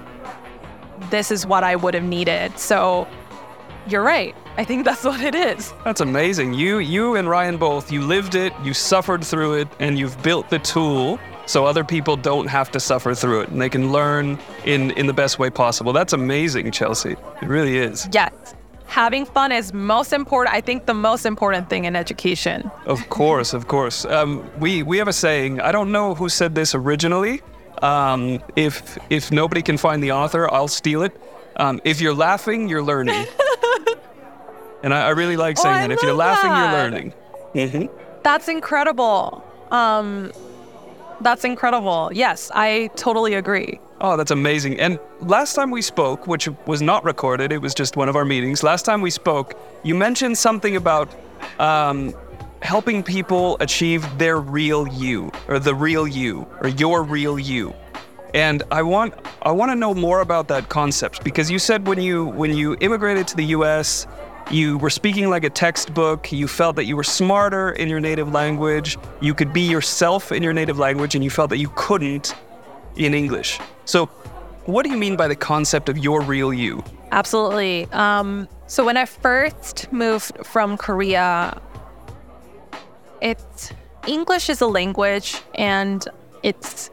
this 1.10 1.32
is 1.32 1.46
what 1.46 1.64
I 1.64 1.76
would 1.76 1.94
have 1.94 2.04
needed. 2.04 2.58
So 2.58 3.08
you're 3.88 4.04
right. 4.04 4.36
I 4.58 4.64
think 4.64 4.86
that's 4.86 5.04
what 5.04 5.22
it 5.22 5.36
is. 5.36 5.74
That's 5.84 6.02
amazing. 6.02 6.54
You 6.54 6.80
you 6.80 7.16
and 7.16 7.30
Ryan 7.30 7.58
both, 7.58 7.92
you 7.92 8.02
lived 8.02 8.36
it, 8.36 8.54
you 8.64 8.74
suffered 8.74 9.24
through 9.24 9.56
it, 9.56 9.68
and 9.80 9.98
you've 9.98 10.22
built 10.24 10.50
the 10.50 10.60
tool 10.60 11.20
so 11.46 11.66
other 11.66 11.84
people 11.84 12.16
don't 12.16 12.48
have 12.48 12.72
to 12.72 12.80
suffer 12.80 13.14
through 13.14 13.42
it 13.42 13.50
and 13.50 13.62
they 13.62 13.70
can 13.70 13.92
learn 13.92 14.40
in, 14.64 14.92
in 14.92 15.06
the 15.06 15.14
best 15.14 15.38
way 15.38 15.50
possible. 15.50 15.92
That's 15.92 16.14
amazing, 16.14 16.72
Chelsea. 16.72 17.12
It 17.42 17.48
really 17.48 17.78
is. 17.78 18.08
Yes. 18.14 18.32
Having 18.86 19.26
fun 19.26 19.52
is 19.52 19.74
most 19.74 20.14
important. 20.14 20.56
I 20.56 20.62
think 20.62 20.86
the 20.86 20.94
most 20.94 21.26
important 21.26 21.70
thing 21.70 21.86
in 21.86 21.96
education. 21.96 22.70
Of 22.86 23.10
course, 23.10 23.54
of 23.54 23.68
course. 23.68 24.06
Um, 24.06 24.50
we 24.60 24.84
we 24.84 24.98
have 24.98 25.08
a 25.08 25.14
saying. 25.14 25.62
I 25.62 25.72
don't 25.72 25.92
know 25.94 26.14
who 26.14 26.28
said 26.28 26.56
this 26.56 26.76
originally. 26.76 27.42
Um, 27.82 28.44
if 28.58 28.98
if 29.10 29.32
nobody 29.32 29.62
can 29.62 29.78
find 29.78 30.04
the 30.04 30.12
author, 30.12 30.52
I'll 30.54 30.68
steal 30.68 31.04
it. 31.04 31.14
Um, 31.56 31.80
if 31.86 32.02
you're 32.02 32.14
laughing, 32.14 32.68
you're 32.68 32.84
learning. 32.84 33.26
and 34.84 34.94
I, 34.94 35.08
I, 35.08 35.10
really 35.10 35.38
like 35.38 35.58
saying 35.58 35.76
oh, 35.76 35.88
that. 35.88 35.92
If 35.92 36.02
you're 36.04 36.14
laughing, 36.14 36.50
that. 36.50 36.72
you're 36.72 36.82
learning. 36.82 37.14
Mm-hmm. 37.54 38.22
That's 38.24 38.48
incredible. 38.48 39.44
Um, 39.72 40.32
that's 41.22 41.44
incredible. 41.44 42.10
Yes, 42.14 42.52
I 42.54 42.90
totally 42.96 43.36
agree. 43.36 43.80
Oh, 44.00 44.18
that's 44.18 44.32
amazing. 44.32 44.80
And 44.80 45.00
last 45.22 45.54
time 45.54 45.70
we 45.70 45.82
spoke, 45.82 46.26
which 46.26 46.50
was 46.66 46.82
not 46.82 47.04
recorded, 47.04 47.52
it 47.52 47.60
was 47.60 47.74
just 47.74 47.96
one 47.96 48.10
of 48.10 48.16
our 48.16 48.26
meetings. 48.26 48.64
Last 48.64 48.84
time 48.84 49.02
we 49.02 49.12
spoke, 49.12 49.54
you 49.84 49.94
mentioned 49.94 50.38
something 50.38 50.76
about 50.76 51.14
um, 51.60 52.14
helping 52.64 53.04
people 53.04 53.58
achieve 53.60 54.06
their 54.18 54.40
real 54.40 54.88
you, 54.88 55.32
or 55.48 55.60
the 55.60 55.76
real 55.76 56.08
you, 56.08 56.48
or 56.62 56.70
your 56.70 57.04
real 57.04 57.38
you. 57.38 57.74
And 58.34 58.64
I 58.72 58.82
want 58.82 59.14
I 59.42 59.52
want 59.52 59.72
to 59.72 59.76
know 59.76 59.94
more 59.94 60.22
about 60.22 60.48
that 60.48 60.70
concept 60.70 61.24
because 61.24 61.52
you 61.52 61.60
said 61.60 61.86
when 61.86 62.02
you 62.02 62.26
when 62.28 62.56
you 62.56 62.78
immigrated 62.80 63.28
to 63.28 63.36
the 63.36 63.46
U.S 63.58 64.08
you 64.52 64.78
were 64.78 64.90
speaking 64.90 65.30
like 65.30 65.44
a 65.44 65.50
textbook. 65.50 66.32
You 66.32 66.48
felt 66.48 66.76
that 66.76 66.86
you 66.86 66.96
were 66.96 67.04
smarter 67.04 67.72
in 67.72 67.90
your 67.90 68.00
native 68.00 68.32
language. 68.32 68.98
You 69.20 69.34
could 69.34 69.54
be 69.54 69.62
yourself 69.62 70.32
in 70.32 70.44
your 70.44 70.54
native 70.54 70.78
language, 70.78 71.16
and 71.16 71.24
you 71.24 71.30
felt 71.30 71.50
that 71.50 71.58
you 71.58 71.72
couldn't 71.76 72.36
in 72.96 73.14
English. 73.14 73.60
So, 73.86 74.08
what 74.66 74.84
do 74.84 74.92
you 74.92 74.98
mean 74.98 75.16
by 75.16 75.28
the 75.28 75.36
concept 75.36 75.90
of 75.90 75.98
your 75.98 76.22
real 76.22 76.54
you? 76.54 76.84
Absolutely. 77.12 77.88
Um, 77.92 78.48
so, 78.68 78.86
when 78.86 78.98
I 78.98 79.06
first 79.06 79.92
moved 79.92 80.46
from 80.46 80.78
Korea, 80.78 81.60
it's 83.22 83.72
English 84.08 84.50
is 84.50 84.62
a 84.62 84.68
language 84.68 85.42
and 85.56 86.08
it's 86.44 86.90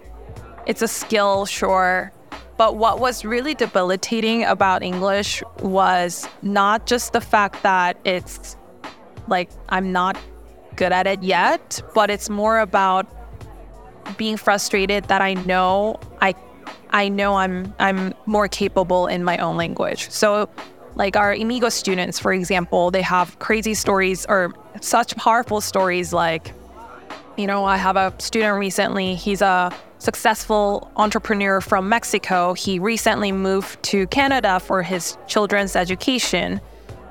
it's 0.67 0.83
a 0.83 0.89
skill, 0.89 1.47
sure, 1.47 2.13
but 2.59 2.75
what 2.77 2.99
was 2.99 3.25
really 3.25 3.55
debilitating 3.55 4.45
about 4.45 4.83
English 4.83 5.43
was 5.61 6.29
not 6.43 6.87
just 6.87 7.13
the 7.13 7.21
fact 7.21 7.63
that 7.63 7.97
it's 8.05 8.57
like 9.29 9.49
I'm 9.69 9.93
not 9.93 10.19
good 10.75 10.93
at 10.93 11.07
it 11.07 11.23
yet, 11.23 11.81
but 11.95 12.11
it's 12.11 12.29
more 12.29 12.59
about 12.59 13.07
being 14.17 14.37
frustrated 14.37 15.05
that 15.05 15.23
I 15.23 15.35
know 15.35 16.01
I 16.21 16.35
I 16.91 17.09
know 17.09 17.37
I'm 17.37 17.73
I'm 17.79 18.13
more 18.27 18.49
capable 18.49 19.07
in 19.07 19.23
my 19.23 19.39
own 19.39 19.57
language. 19.57 20.11
So 20.11 20.49
like 20.97 21.17
our 21.17 21.33
Immigo 21.33 21.71
students, 21.71 22.19
for 22.19 22.33
example, 22.33 22.91
they 22.91 23.03
have 23.03 23.39
crazy 23.39 23.75
stories 23.75 24.27
or 24.29 24.53
such 24.81 25.15
powerful 25.15 25.61
stories 25.61 26.13
like 26.13 26.53
you 27.37 27.47
know, 27.47 27.65
I 27.65 27.77
have 27.77 27.97
a 27.97 28.13
student 28.19 28.59
recently, 28.59 29.15
he's 29.15 29.43
a 29.43 29.73
successful 29.99 30.91
entrepreneur 30.97 31.61
from 31.61 31.89
Mexico. 31.89 32.55
He 32.55 32.79
recently 32.79 33.33
moved 33.33 33.83
to 33.85 34.07
Canada 34.09 34.61
for 34.61 34.83
his 34.83 35.17
children's 35.27 35.77
education, 35.77 36.61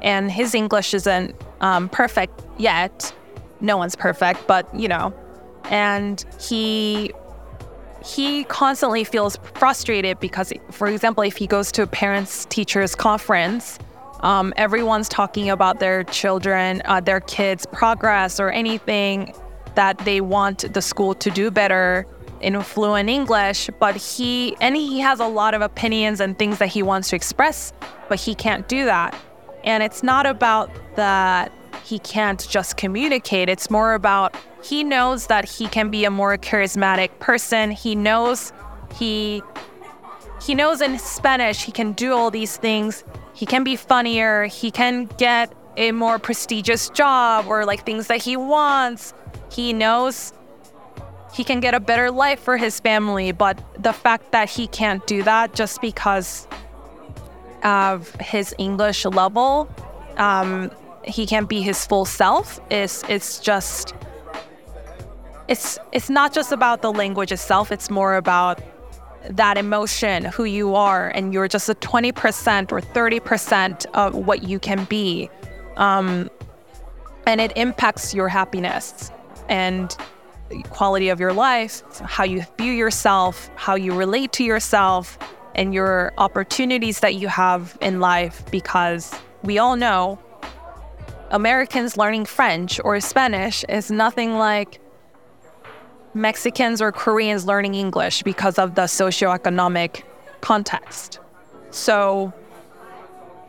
and 0.02 0.32
his 0.32 0.56
English 0.56 0.94
isn't 0.94 1.36
um, 1.62 1.90
perfect 1.90 2.42
yet. 2.58 3.14
No 3.60 3.78
one's 3.78 3.96
perfect, 3.96 4.48
but 4.48 4.74
you 4.74 4.88
know, 4.88 5.14
and 5.66 6.24
he 6.40 7.12
he 8.06 8.46
constantly 8.46 9.04
feels 9.04 9.38
frustrated 9.56 10.20
because, 10.20 10.54
for 10.72 10.88
example, 10.88 11.24
if 11.24 11.36
he 11.36 11.48
goes 11.48 11.72
to 11.74 11.82
a 11.82 11.88
parents 11.88 12.46
teachers 12.46 12.96
conference, 12.96 13.80
um, 14.22 14.54
everyone's 14.56 15.10
talking 15.10 15.50
about 15.50 15.80
their 15.80 16.04
children, 16.06 16.82
uh, 16.86 17.00
their 17.02 17.20
kids' 17.20 17.66
progress 17.66 18.40
or 18.40 18.50
anything 18.50 19.34
that 19.76 19.98
they 20.00 20.22
want 20.22 20.74
the 20.74 20.82
school 20.82 21.14
to 21.16 21.30
do 21.30 21.52
better 21.52 22.08
in 22.42 22.62
fluent 22.62 23.10
English, 23.10 23.70
but 23.80 23.96
he 23.96 24.56
and 24.62 24.76
he 24.76 25.00
has 25.00 25.20
a 25.20 25.28
lot 25.28 25.54
of 25.54 25.62
opinions 25.62 26.20
and 26.20 26.38
things 26.38 26.60
that 26.60 26.68
he 26.70 26.84
wants 26.84 27.10
to 27.10 27.16
express, 27.16 27.74
but 28.10 28.20
he 28.20 28.36
can't 28.36 28.68
do 28.68 28.86
that. 28.86 29.16
And 29.64 29.84
it's 29.84 30.04
not 30.04 30.26
about 30.26 30.70
that 30.96 31.52
he 31.84 32.00
can't 32.00 32.48
just 32.50 32.78
communicate. 32.78 33.50
It's 33.50 33.70
more 33.70 33.94
about 33.94 34.36
he 34.64 34.84
knows 34.84 35.28
that 35.28 35.46
he 35.46 35.68
can 35.68 35.90
be 35.90 36.06
a 36.06 36.12
more 36.12 36.38
charismatic 36.38 37.18
person. 37.20 37.72
He 37.72 37.96
knows 37.96 38.52
he 38.96 39.42
he 40.42 40.54
knows 40.54 40.82
in 40.82 41.00
Spanish 41.00 41.64
he 41.64 41.72
can 41.72 41.94
do 41.94 42.14
all 42.14 42.30
these 42.30 42.58
things. 42.58 43.04
He 43.34 43.46
can 43.46 43.64
be 43.64 43.76
funnier. 43.76 44.46
He 44.46 44.72
can 44.72 45.06
get 45.18 45.54
a 45.78 45.92
more 45.92 46.20
prestigious 46.20 46.90
job 46.90 47.46
or 47.48 47.66
like 47.66 47.86
things 47.86 48.08
that 48.08 48.22
he 48.22 48.36
wants. 48.36 49.14
He 49.52 49.74
knows 49.74 50.34
he 51.34 51.44
can 51.44 51.60
get 51.60 51.74
a 51.74 51.80
better 51.80 52.12
life 52.12 52.40
for 52.40 52.58
his 52.58 52.80
family. 52.80 53.32
But 53.32 53.62
the 53.82 53.94
fact 53.94 54.32
that 54.32 54.50
he 54.50 54.68
can't 54.68 55.06
do 55.08 55.24
that 55.24 55.54
just 55.54 55.82
because 55.82 56.48
of 57.64 58.14
his 58.16 58.56
English 58.58 59.06
level, 59.06 59.70
um, 60.18 60.72
he 61.04 61.26
can't 61.26 61.50
be 61.50 61.62
his 61.62 61.86
full 61.86 62.06
self. 62.06 62.60
Is 62.70 63.04
it's 63.08 63.40
just 63.40 63.94
it's 65.48 65.80
it's 65.92 66.10
not 66.10 66.34
just 66.34 66.52
about 66.52 66.82
the 66.82 66.92
language 66.92 67.32
itself. 67.32 67.72
It's 67.72 67.90
more 67.90 68.16
about 68.16 68.62
that 69.30 69.58
emotion, 69.58 70.26
who 70.26 70.46
you 70.46 70.76
are, 70.76 71.10
and 71.10 71.34
you're 71.34 71.48
just 71.48 71.68
a 71.70 71.76
20% 71.76 72.72
or 72.72 72.80
30% 72.80 73.86
of 73.94 74.16
what 74.16 74.44
you 74.44 74.60
can 74.60 74.86
be. 74.86 75.30
Um, 75.76 76.30
and 77.26 77.42
it 77.42 77.52
impacts 77.58 78.14
your 78.14 78.30
happiness 78.30 79.12
and 79.50 79.96
quality 80.70 81.10
of 81.10 81.20
your 81.20 81.34
life, 81.34 81.84
how 82.02 82.24
you 82.24 82.44
view 82.58 82.72
yourself, 82.72 83.50
how 83.56 83.76
you 83.76 83.94
relate 83.94 84.32
to 84.34 84.44
yourself, 84.44 85.18
and 85.56 85.74
your 85.74 86.14
opportunities 86.18 87.00
that 87.00 87.16
you 87.16 87.28
have 87.28 87.78
in 87.82 88.00
life. 88.00 88.44
Because 88.52 89.14
we 89.44 89.58
all 89.58 89.76
know 89.76 90.20
Americans 91.32 91.98
learning 91.98 92.26
French 92.26 92.80
or 92.84 93.00
Spanish 93.00 93.64
is 93.66 93.92
nothing 93.92 94.38
like 94.38 94.80
Mexicans 96.14 96.82
or 96.82 96.92
Koreans 96.92 97.46
learning 97.46 97.76
English 97.76 98.24
because 98.24 98.58
of 98.58 98.76
the 98.76 98.84
socioeconomic 98.84 100.04
context. 100.42 101.20
So 101.72 102.34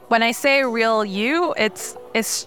when 0.09 0.23
I 0.23 0.33
say 0.33 0.65
real 0.65 1.05
you, 1.05 1.55
it's 1.57 1.97
it's 2.15 2.47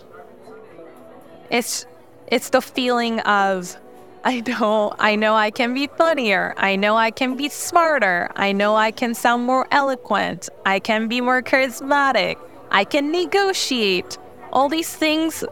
it's 1.50 1.86
it's 2.28 2.50
the 2.50 2.62
feeling 2.62 3.20
of 3.22 3.78
I 4.24 4.42
know 4.42 4.94
I 5.00 5.16
know 5.16 5.36
I 5.36 5.50
can 5.50 5.74
be 5.74 5.88
funnier. 5.88 6.54
I 6.58 6.76
know 6.76 6.96
I 6.96 7.12
can 7.12 7.36
be 7.36 7.50
smarter. 7.50 8.30
I 8.36 8.52
know 8.52 8.76
I 8.76 8.92
can 8.92 9.16
sound 9.16 9.46
more 9.46 9.68
eloquent. 9.72 10.48
I 10.66 10.80
can 10.80 11.08
be 11.08 11.22
more 11.22 11.42
charismatic. 11.42 12.38
I 12.70 12.84
can 12.84 13.12
negotiate. 13.12 14.18
All 14.54 14.70
these 14.70 14.94
things 14.94 15.44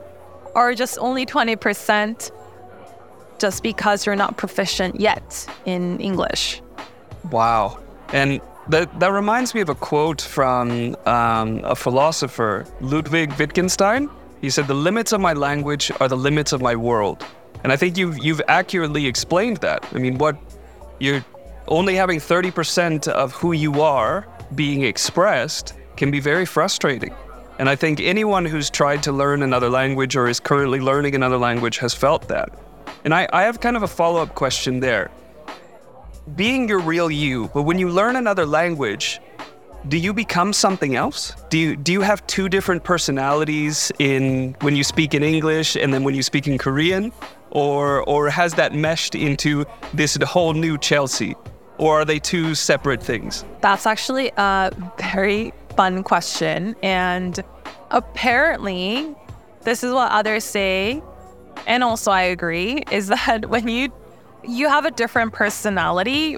are 0.55 0.73
just 0.73 0.97
only 0.99 1.25
20% 1.25 2.31
just 3.39 3.63
because 3.63 4.05
you're 4.05 4.15
not 4.15 4.37
proficient 4.37 4.99
yet 4.99 5.47
in 5.65 5.99
English. 5.99 6.61
Wow. 7.31 7.79
And 8.13 8.41
that, 8.67 8.99
that 8.99 9.11
reminds 9.11 9.55
me 9.55 9.61
of 9.61 9.69
a 9.69 9.75
quote 9.75 10.21
from 10.21 10.95
um, 11.05 11.61
a 11.63 11.75
philosopher, 11.75 12.65
Ludwig 12.81 13.33
Wittgenstein. 13.33 14.09
He 14.41 14.49
said, 14.49 14.67
The 14.67 14.75
limits 14.75 15.11
of 15.11 15.21
my 15.21 15.33
language 15.33 15.91
are 15.99 16.07
the 16.07 16.17
limits 16.17 16.51
of 16.53 16.61
my 16.61 16.75
world. 16.75 17.25
And 17.63 17.71
I 17.71 17.75
think 17.75 17.97
you've, 17.97 18.17
you've 18.19 18.41
accurately 18.47 19.05
explained 19.05 19.57
that. 19.57 19.85
I 19.93 19.97
mean, 19.97 20.17
what 20.17 20.37
you're 20.99 21.23
only 21.67 21.95
having 21.95 22.19
30% 22.19 23.07
of 23.07 23.33
who 23.33 23.51
you 23.51 23.81
are 23.81 24.27
being 24.55 24.83
expressed 24.83 25.73
can 25.97 26.11
be 26.11 26.19
very 26.19 26.45
frustrating. 26.45 27.13
And 27.59 27.69
I 27.69 27.75
think 27.75 27.99
anyone 27.99 28.45
who's 28.45 28.69
tried 28.69 29.03
to 29.03 29.11
learn 29.11 29.43
another 29.43 29.69
language 29.69 30.15
or 30.15 30.27
is 30.27 30.39
currently 30.39 30.79
learning 30.79 31.13
another 31.15 31.37
language 31.37 31.77
has 31.79 31.93
felt 31.93 32.27
that. 32.29 32.49
And 33.03 33.13
I, 33.13 33.27
I 33.33 33.43
have 33.43 33.59
kind 33.59 33.75
of 33.75 33.83
a 33.83 33.87
follow 33.87 34.21
up 34.21 34.33
question 34.33 34.79
there. 34.79 35.11
Being 36.35 36.69
your 36.69 36.79
real 36.79 37.11
you, 37.11 37.49
but 37.53 37.63
when 37.63 37.77
you 37.77 37.89
learn 37.89 38.15
another 38.15 38.45
language, 38.45 39.19
do 39.87 39.97
you 39.97 40.13
become 40.13 40.53
something 40.53 40.95
else? 40.95 41.33
Do 41.49 41.57
you 41.57 41.75
do 41.75 41.91
you 41.91 42.01
have 42.01 42.25
two 42.27 42.49
different 42.49 42.83
personalities 42.83 43.91
in 43.97 44.55
when 44.61 44.75
you 44.75 44.83
speak 44.83 45.13
in 45.13 45.23
English 45.23 45.75
and 45.75 45.93
then 45.93 46.03
when 46.03 46.15
you 46.15 46.21
speak 46.21 46.47
in 46.47 46.57
Korean? 46.57 47.11
Or 47.51 48.03
or 48.03 48.29
has 48.29 48.53
that 48.55 48.73
meshed 48.73 49.15
into 49.15 49.65
this 49.93 50.15
whole 50.17 50.53
new 50.53 50.77
Chelsea? 50.77 51.35
Or 51.77 52.01
are 52.01 52.05
they 52.05 52.19
two 52.19 52.55
separate 52.55 53.01
things? 53.01 53.45
That's 53.61 53.85
actually 53.85 54.31
a 54.37 54.71
very 54.97 55.53
fun 55.75 56.03
question. 56.03 56.75
And 56.83 57.39
apparently, 57.91 59.15
this 59.63 59.83
is 59.83 59.93
what 59.93 60.11
others 60.11 60.43
say 60.43 61.01
and 61.67 61.83
also 61.83 62.11
I 62.11 62.23
agree, 62.23 62.83
is 62.91 63.07
that 63.07 63.49
when 63.49 63.67
you 63.67 63.91
you 64.43 64.69
have 64.69 64.85
a 64.85 64.91
different 64.91 65.33
personality 65.33 66.37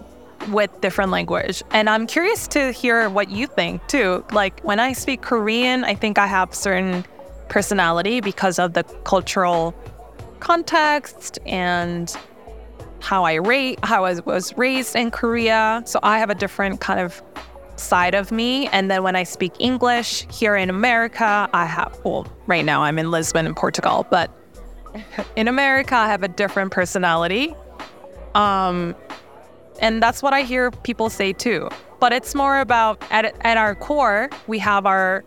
with 0.49 0.81
different 0.81 1.11
language. 1.11 1.61
And 1.69 1.87
I'm 1.87 2.07
curious 2.07 2.47
to 2.49 2.71
hear 2.71 3.09
what 3.09 3.29
you 3.29 3.45
think 3.45 3.85
too. 3.87 4.25
Like 4.31 4.59
when 4.61 4.79
I 4.79 4.93
speak 4.93 5.21
Korean, 5.21 5.83
I 5.83 5.93
think 5.93 6.17
I 6.17 6.25
have 6.25 6.53
certain 6.55 7.05
personality 7.47 8.21
because 8.21 8.57
of 8.57 8.73
the 8.73 8.83
cultural 9.03 9.75
context 10.41 11.39
and 11.45 12.15
how 12.99 13.23
I 13.23 13.35
rate 13.35 13.79
how 13.83 14.05
I 14.05 14.19
was 14.19 14.55
raised 14.57 14.95
in 14.95 15.11
Korea. 15.11 15.81
So 15.85 15.99
I 16.03 16.19
have 16.19 16.29
a 16.29 16.35
different 16.35 16.81
kind 16.81 16.99
of 16.99 17.21
side 17.75 18.13
of 18.13 18.31
me. 18.31 18.67
And 18.67 18.91
then 18.91 19.03
when 19.03 19.15
I 19.15 19.23
speak 19.23 19.53
English 19.59 20.27
here 20.29 20.55
in 20.55 20.69
America, 20.69 21.49
I 21.53 21.65
have 21.65 21.99
well, 22.03 22.27
right 22.47 22.65
now 22.65 22.83
I'm 22.83 22.99
in 22.99 23.09
Lisbon 23.09 23.45
in 23.45 23.55
Portugal, 23.55 24.05
but 24.09 24.29
in 25.35 25.47
America, 25.47 25.95
I 25.95 26.07
have 26.07 26.23
a 26.23 26.27
different 26.27 26.71
personality. 26.71 27.55
Um, 28.35 28.95
and 29.79 30.01
that's 30.01 30.21
what 30.21 30.33
I 30.33 30.43
hear 30.43 30.71
people 30.71 31.09
say 31.09 31.33
too. 31.33 31.69
But 31.99 32.13
it's 32.13 32.33
more 32.35 32.59
about 32.59 33.03
at, 33.11 33.35
at 33.41 33.57
our 33.57 33.75
core, 33.75 34.29
we 34.47 34.59
have 34.59 34.85
our, 34.85 35.23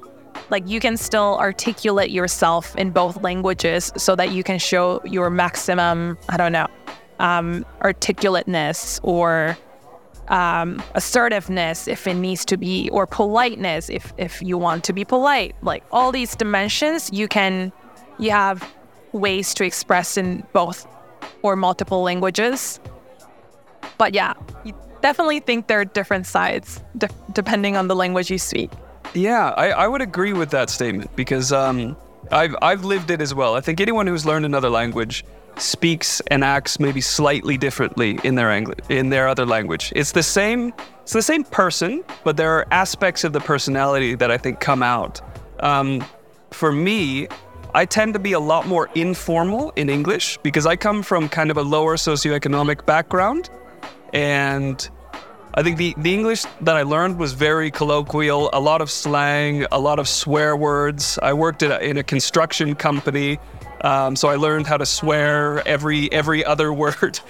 like, 0.50 0.68
you 0.68 0.80
can 0.80 0.96
still 0.96 1.38
articulate 1.38 2.10
yourself 2.10 2.74
in 2.76 2.90
both 2.90 3.22
languages 3.22 3.92
so 3.96 4.16
that 4.16 4.32
you 4.32 4.42
can 4.42 4.58
show 4.58 5.00
your 5.04 5.30
maximum, 5.30 6.18
I 6.28 6.36
don't 6.36 6.52
know, 6.52 6.66
um, 7.18 7.64
articulateness 7.80 9.00
or 9.02 9.56
um, 10.28 10.82
assertiveness 10.94 11.88
if 11.88 12.06
it 12.06 12.14
needs 12.14 12.44
to 12.46 12.56
be, 12.56 12.88
or 12.90 13.06
politeness 13.06 13.90
if, 13.90 14.12
if 14.16 14.42
you 14.42 14.58
want 14.58 14.84
to 14.84 14.92
be 14.92 15.04
polite. 15.04 15.54
Like, 15.62 15.84
all 15.92 16.12
these 16.12 16.34
dimensions, 16.36 17.10
you 17.12 17.28
can, 17.28 17.72
you 18.18 18.30
have 18.30 18.68
ways 19.12 19.54
to 19.54 19.64
express 19.64 20.16
in 20.16 20.44
both 20.52 20.86
or 21.42 21.56
multiple 21.56 22.02
languages. 22.02 22.80
But 23.98 24.14
yeah, 24.14 24.34
you 24.64 24.74
definitely 25.02 25.40
think 25.40 25.68
there 25.68 25.80
are 25.80 25.84
different 25.84 26.26
sides 26.26 26.82
de- 26.98 27.08
depending 27.32 27.76
on 27.76 27.88
the 27.88 27.94
language 27.94 28.30
you 28.30 28.38
speak. 28.38 28.70
Yeah, 29.14 29.50
I, 29.56 29.70
I 29.70 29.88
would 29.88 30.02
agree 30.02 30.32
with 30.32 30.50
that 30.50 30.70
statement 30.70 31.14
because 31.16 31.52
um, 31.52 31.96
I've, 32.32 32.56
I've 32.60 32.84
lived 32.84 33.10
it 33.10 33.20
as 33.20 33.34
well. 33.34 33.54
I 33.54 33.60
think 33.60 33.80
anyone 33.80 34.06
who's 34.06 34.26
learned 34.26 34.44
another 34.44 34.70
language 34.70 35.24
speaks 35.56 36.20
and 36.28 36.42
acts 36.42 36.80
maybe 36.80 37.00
slightly 37.00 37.56
differently 37.56 38.18
in 38.24 38.34
their 38.34 38.50
ang- 38.50 38.74
in 38.88 39.10
their 39.10 39.28
other 39.28 39.46
language. 39.46 39.92
It's 39.94 40.12
the 40.12 40.22
same 40.22 40.72
it's 41.02 41.12
the 41.12 41.22
same 41.22 41.44
person, 41.44 42.02
but 42.24 42.36
there 42.36 42.50
are 42.58 42.66
aspects 42.70 43.24
of 43.24 43.32
the 43.32 43.40
personality 43.40 44.14
that 44.16 44.30
I 44.30 44.38
think 44.38 44.58
come 44.58 44.82
out. 44.82 45.20
Um, 45.60 46.04
for 46.50 46.72
me, 46.72 47.28
I 47.74 47.84
tend 47.84 48.14
to 48.14 48.20
be 48.20 48.32
a 48.32 48.40
lot 48.40 48.66
more 48.66 48.88
informal 48.94 49.72
in 49.76 49.88
English 49.88 50.38
because 50.42 50.66
I 50.66 50.76
come 50.76 51.02
from 51.02 51.28
kind 51.28 51.50
of 51.50 51.56
a 51.56 51.62
lower 51.62 51.96
socioeconomic 51.96 52.86
background. 52.86 53.50
And 54.12 54.88
I 55.56 55.62
think 55.62 55.76
the, 55.76 55.94
the 55.98 56.12
English 56.12 56.44
that 56.62 56.74
I 56.74 56.82
learned 56.82 57.16
was 57.16 57.32
very 57.32 57.70
colloquial, 57.70 58.50
a 58.52 58.58
lot 58.58 58.80
of 58.80 58.90
slang, 58.90 59.66
a 59.70 59.78
lot 59.78 60.00
of 60.00 60.08
swear 60.08 60.56
words. 60.56 61.16
I 61.22 61.32
worked 61.32 61.62
in 61.62 61.70
a, 61.70 61.78
in 61.78 61.96
a 61.96 62.02
construction 62.02 62.74
company, 62.74 63.38
um, 63.82 64.16
so 64.16 64.26
I 64.28 64.34
learned 64.34 64.66
how 64.66 64.78
to 64.78 64.86
swear 64.86 65.66
every 65.66 66.10
every 66.10 66.44
other 66.44 66.72
word. 66.82 67.20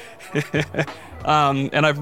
um, 1.27 1.69
and 1.75 1.85
I've 1.85 2.01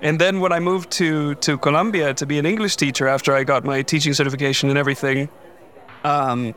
and 0.00 0.20
then 0.20 0.38
when 0.38 0.52
I 0.52 0.60
moved 0.60 0.92
to 0.92 1.34
to 1.36 1.58
Colombia 1.58 2.14
to 2.14 2.24
be 2.24 2.38
an 2.38 2.46
English 2.46 2.76
teacher 2.76 3.08
after 3.08 3.34
I 3.34 3.42
got 3.42 3.64
my 3.64 3.82
teaching 3.82 4.14
certification 4.14 4.68
and 4.68 4.78
everything, 4.78 5.28
um, 6.04 6.54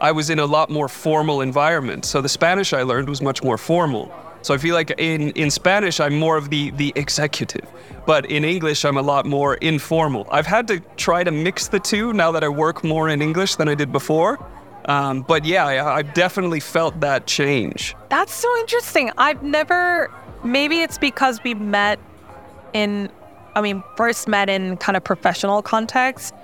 I 0.00 0.12
was 0.12 0.30
in 0.30 0.38
a 0.38 0.46
lot 0.46 0.70
more 0.70 0.88
formal 0.88 1.42
environment. 1.42 2.06
So 2.06 2.22
the 2.22 2.30
Spanish 2.30 2.72
I 2.72 2.82
learned 2.82 3.10
was 3.10 3.20
much 3.20 3.42
more 3.42 3.58
formal. 3.58 4.10
So 4.42 4.52
I 4.54 4.58
feel 4.58 4.74
like 4.74 4.92
in, 4.98 5.30
in 5.30 5.50
Spanish, 5.50 6.00
I'm 6.00 6.18
more 6.18 6.36
of 6.36 6.50
the, 6.50 6.70
the 6.72 6.92
executive, 6.96 7.66
but 8.06 8.26
in 8.26 8.44
English, 8.44 8.84
I'm 8.84 8.96
a 8.96 9.02
lot 9.02 9.24
more 9.24 9.54
informal. 9.54 10.26
I've 10.30 10.46
had 10.46 10.66
to 10.68 10.80
try 10.96 11.24
to 11.24 11.30
mix 11.30 11.68
the 11.68 11.78
two 11.78 12.12
now 12.12 12.32
that 12.32 12.42
I 12.42 12.48
work 12.48 12.82
more 12.82 13.08
in 13.08 13.22
English 13.22 13.56
than 13.56 13.68
I 13.68 13.74
did 13.74 13.92
before. 13.92 14.44
Um, 14.86 15.22
but 15.22 15.44
yeah, 15.44 15.64
I, 15.64 15.98
I've 15.98 16.12
definitely 16.12 16.58
felt 16.58 16.98
that 17.00 17.26
change. 17.26 17.94
That's 18.08 18.34
so 18.34 18.48
interesting. 18.58 19.12
I've 19.16 19.42
never, 19.44 20.10
maybe 20.42 20.80
it's 20.80 20.98
because 20.98 21.42
we 21.44 21.54
met 21.54 22.00
in, 22.72 23.08
I 23.54 23.60
mean, 23.60 23.84
first 23.96 24.26
met 24.26 24.48
in 24.48 24.76
kind 24.78 24.96
of 24.96 25.04
professional 25.04 25.62
context. 25.62 26.34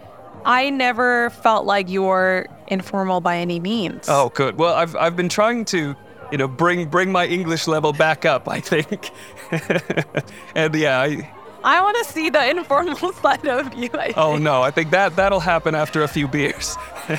I 0.45 0.71
never 0.71 1.31
felt 1.31 1.67
like 1.67 1.89
you 1.89 2.05
were 2.05 2.47
informal 2.69 3.21
by 3.21 3.39
any 3.39 3.59
means. 3.59 4.07
Oh, 4.09 4.29
good. 4.29 4.57
Well, 4.57 4.73
I've 4.73 4.95
I've 4.95 5.17
been 5.17 5.29
trying 5.29 5.65
to, 5.67 5.97
you 6.31 6.39
know, 6.39 6.49
bring 6.49 6.89
bring 6.89 7.13
my 7.13 7.27
English 7.27 7.67
level 7.67 7.93
back 7.93 8.25
up. 8.25 8.49
I 8.49 8.61
think, 8.61 9.11
and 10.55 10.75
yeah, 10.75 11.01
I. 11.01 11.33
I 11.65 11.83
want 11.83 11.97
to 11.99 12.13
see 12.13 12.31
the 12.31 12.51
informal 12.51 13.13
side 13.15 13.47
of 13.47 13.75
you. 13.75 13.91
oh 14.17 14.37
no, 14.37 14.63
I 14.63 14.71
think 14.71 14.91
that 14.91 15.17
that'll 15.17 15.41
happen 15.41 15.75
after 15.75 16.03
a 16.03 16.09
few 16.09 16.29
beers. 16.29 16.77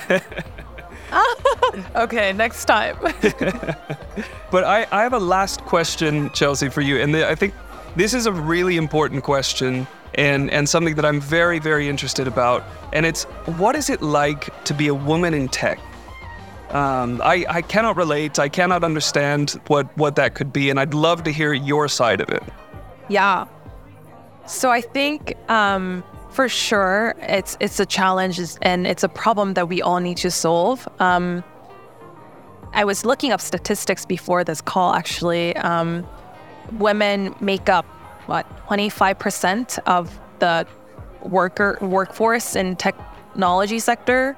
okay, 1.96 2.34
next 2.34 2.66
time. 2.66 2.98
but 4.50 4.64
I, 4.64 4.88
I 4.92 5.04
have 5.04 5.14
a 5.14 5.20
last 5.20 5.62
question, 5.62 6.30
Chelsea, 6.32 6.70
for 6.70 6.82
you. 6.82 7.00
And 7.00 7.14
the, 7.14 7.28
I 7.28 7.36
think 7.36 7.54
this 7.96 8.14
is 8.14 8.28
a 8.28 8.32
really 8.32 8.78
important 8.78 9.24
question 9.24 9.88
and, 10.16 10.50
and 10.52 10.68
something 10.68 10.96
that 10.96 11.06
I'm 11.06 11.20
very, 11.20 11.60
very 11.60 11.90
interested 11.90 12.28
about. 12.28 12.64
And 12.94 13.06
it's 13.06 13.24
what 13.58 13.76
is 13.76 13.90
it 13.90 14.02
like 14.02 14.64
to 14.66 14.74
be 14.74 14.88
a 14.88 14.94
woman 14.94 15.34
in 15.34 15.48
tech? 15.48 15.80
Um, 16.70 17.22
I, 17.24 17.46
I 17.50 17.62
cannot 17.62 17.96
relate. 17.96 18.38
I 18.38 18.48
cannot 18.50 18.84
understand 18.84 19.60
what, 19.68 19.96
what 19.98 20.16
that 20.18 20.36
could 20.36 20.54
be. 20.54 20.70
And 20.70 20.80
I'd 20.80 20.94
love 20.94 21.24
to 21.24 21.32
hear 21.32 21.54
your 21.54 21.88
side 21.88 22.22
of 22.22 22.30
it. 22.30 22.44
Yeah. 23.08 23.48
So 24.46 24.70
I 24.70 24.82
think 24.82 25.36
um, 25.50 26.04
for 26.30 26.48
sure 26.48 27.16
it's 27.20 27.58
it's 27.60 27.80
a 27.80 27.86
challenge 27.86 28.40
and 28.62 28.88
it's 28.88 29.04
a 29.04 29.10
problem 29.10 29.54
that 29.56 29.68
we 29.68 29.82
all 29.82 30.00
need 30.00 30.18
to 30.18 30.32
solve. 30.32 30.88
Um, 31.00 31.44
I 32.74 32.86
was 32.86 33.04
looking 33.04 33.32
up 33.32 33.42
statistics 33.42 34.06
before 34.06 34.44
this 34.44 34.62
call. 34.62 34.94
Actually, 34.94 35.56
um, 35.58 36.08
women 36.74 37.36
make 37.40 37.68
up 37.68 37.86
what 38.28 38.46
25% 38.68 39.80
of 39.88 40.20
the 40.38 40.68
worker 41.24 41.78
workforce 41.82 42.56
in 42.56 42.76
technology 42.76 43.80
sector. 43.80 44.38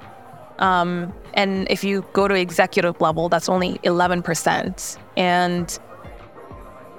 Um, 0.58 1.12
and 1.34 1.66
if 1.70 1.82
you 1.82 2.04
go 2.12 2.28
to 2.28 2.34
executive 2.34 3.00
level, 3.00 3.28
that's 3.28 3.48
only 3.48 3.78
11%. 3.78 4.98
And 5.16 5.78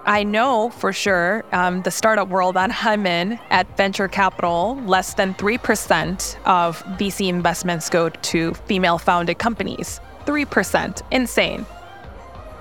I 0.05 0.23
know 0.23 0.69
for 0.69 0.91
sure 0.91 1.45
um, 1.53 1.81
the 1.83 1.91
startup 1.91 2.27
world 2.27 2.55
that 2.55 2.71
I'm 2.83 3.05
in 3.05 3.39
at 3.49 3.77
venture 3.77 4.07
capital, 4.07 4.75
less 4.85 5.13
than 5.13 5.33
3% 5.35 6.35
of 6.45 6.83
VC 6.97 7.29
investments 7.29 7.89
go 7.89 8.09
to 8.09 8.53
female 8.53 8.97
founded 8.97 9.39
companies. 9.39 10.01
3%. 10.25 11.01
Insane. 11.11 11.65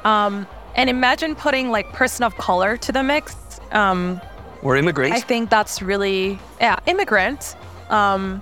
Um, 0.04 0.46
and 0.76 0.88
imagine 0.88 1.34
putting 1.34 1.70
like 1.70 1.92
person 1.92 2.24
of 2.24 2.36
color 2.36 2.76
to 2.76 2.92
the 2.92 3.02
mix. 3.02 3.36
Um, 3.72 4.20
or 4.62 4.76
immigrants. 4.76 5.16
I 5.16 5.20
think 5.20 5.50
that's 5.50 5.82
really, 5.82 6.38
yeah, 6.60 6.78
immigrant. 6.86 7.56
Um, 7.90 8.40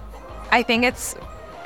I 0.50 0.62
think 0.62 0.84
it's 0.84 1.14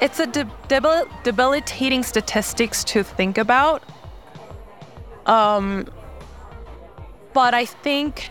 it's 0.01 0.21
a 0.21 0.27
de- 0.27 0.51
debil- 0.69 1.09
debilitating 1.23 2.03
statistics 2.03 2.85
to 2.85 3.03
think 3.03 3.39
about. 3.39 3.83
Um, 5.27 5.87
but 7.33 7.55
I 7.55 7.65
think, 7.65 8.31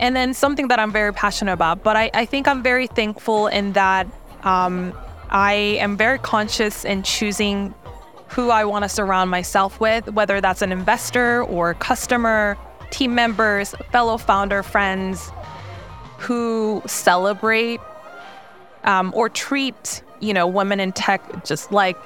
and 0.00 0.14
then 0.16 0.34
something 0.34 0.68
that 0.68 0.78
I'm 0.78 0.92
very 0.92 1.12
passionate 1.12 1.52
about, 1.52 1.82
but 1.82 1.96
I, 1.96 2.10
I 2.14 2.24
think 2.24 2.48
I'm 2.48 2.62
very 2.62 2.86
thankful 2.86 3.46
in 3.48 3.72
that 3.72 4.06
um, 4.42 4.92
I 5.30 5.54
am 5.54 5.96
very 5.96 6.18
conscious 6.18 6.84
in 6.84 7.02
choosing 7.02 7.74
who 8.28 8.50
I 8.50 8.64
want 8.64 8.84
to 8.84 8.88
surround 8.88 9.30
myself 9.30 9.78
with, 9.80 10.10
whether 10.12 10.40
that's 10.40 10.62
an 10.62 10.72
investor 10.72 11.42
or 11.44 11.74
customer, 11.74 12.56
team 12.90 13.14
members, 13.14 13.74
fellow 13.90 14.16
founder 14.16 14.62
friends 14.62 15.30
who 16.18 16.82
celebrate 16.86 17.80
um, 18.84 19.12
or 19.14 19.28
treat 19.28 20.02
you 20.22 20.32
know, 20.32 20.46
women 20.46 20.80
in 20.80 20.92
tech 20.92 21.44
just 21.44 21.72
like, 21.72 21.98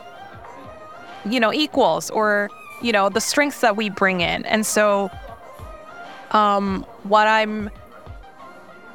you 1.24 1.38
know, 1.38 1.52
equals 1.52 2.10
or, 2.10 2.50
you 2.82 2.90
know, 2.90 3.08
the 3.08 3.20
strengths 3.20 3.60
that 3.60 3.76
we 3.76 3.90
bring 3.90 4.22
in. 4.22 4.44
And 4.46 4.64
so, 4.64 5.10
um, 6.32 6.84
what 7.04 7.28
I'm 7.28 7.70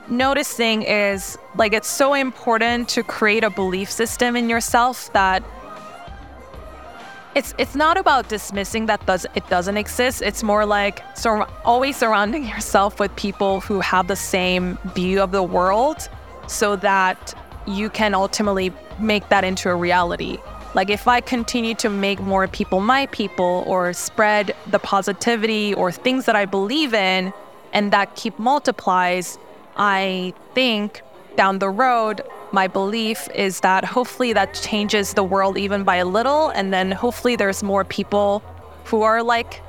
noticing 0.10 0.82
is 0.82 1.38
like 1.56 1.72
it's 1.72 1.88
so 1.88 2.14
important 2.14 2.90
to 2.90 3.04
create 3.04 3.44
a 3.44 3.50
belief 3.50 3.90
system 3.90 4.36
in 4.36 4.50
yourself 4.50 5.14
that 5.14 5.44
it's 7.34 7.54
it's 7.58 7.76
not 7.76 7.98
about 7.98 8.28
dismissing 8.28 8.88
that 8.88 9.06
does 9.06 9.26
it 9.36 9.48
doesn't 9.48 9.78
exist. 9.78 10.22
It's 10.22 10.44
more 10.44 10.66
like 10.66 11.02
so 11.16 11.48
always 11.64 11.96
surrounding 11.96 12.46
yourself 12.54 13.00
with 13.00 13.16
people 13.16 13.62
who 13.62 13.80
have 13.80 14.08
the 14.08 14.18
same 14.18 14.78
view 14.94 15.22
of 15.22 15.32
the 15.32 15.44
world 15.44 16.10
so 16.48 16.76
that 16.78 17.34
you 17.66 17.90
can 17.90 18.14
ultimately 18.14 18.74
make 19.00 19.30
that 19.30 19.44
into 19.44 19.70
a 19.70 19.76
reality. 19.76 20.38
Like 20.74 20.90
if 20.90 21.08
I 21.08 21.22
continue 21.22 21.76
to 21.76 21.90
make 21.90 22.20
more 22.20 22.48
people 22.48 22.80
my 22.80 23.08
people 23.08 23.64
or 23.68 23.94
spread 23.94 24.56
the 24.68 24.80
positivity 24.80 25.74
or 25.74 25.92
things 25.92 26.26
that 26.26 26.36
I 26.36 26.46
believe 26.46 26.94
in 26.94 27.34
and 27.74 27.92
that 27.92 28.16
keep 28.16 28.40
multiplies, 28.40 29.38
I 29.76 30.34
think 30.54 31.02
down 31.36 31.60
the 31.60 31.70
road 31.70 32.22
my 32.52 32.68
belief 32.68 33.30
is 33.34 33.62
that 33.62 33.86
hopefully 33.86 34.34
that 34.34 34.54
changes 34.54 35.14
the 35.14 35.24
world 35.24 35.58
even 35.58 35.84
by 35.84 35.98
a 35.98 36.06
little 36.06 36.50
and 36.50 36.74
then 36.74 36.92
hopefully 36.92 37.38
there's 37.38 37.64
more 37.64 37.86
people 37.86 38.44
who 38.86 39.04
are 39.04 39.24
like 39.24 39.62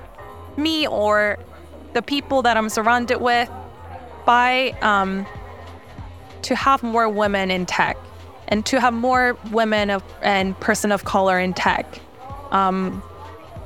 me 0.57 0.87
or 0.87 1.39
the 1.93 2.03
people 2.03 2.43
that 2.43 2.57
I'm 2.57 2.69
surrounded 2.69 3.21
with 3.21 3.49
by 4.25 4.71
um, 4.83 5.27
to 6.43 6.55
have 6.55 6.83
more 6.83 7.09
women 7.09 7.51
in 7.51 7.67
tech 7.67 7.97
and 8.49 8.65
to 8.67 8.81
have 8.81 8.93
more 8.93 9.37
women 9.51 9.91
of, 9.91 10.03
and 10.23 10.59
person 10.61 10.93
of 10.93 11.05
color 11.05 11.39
in 11.39 11.55
tech. 11.55 11.87
Um, 12.51 13.03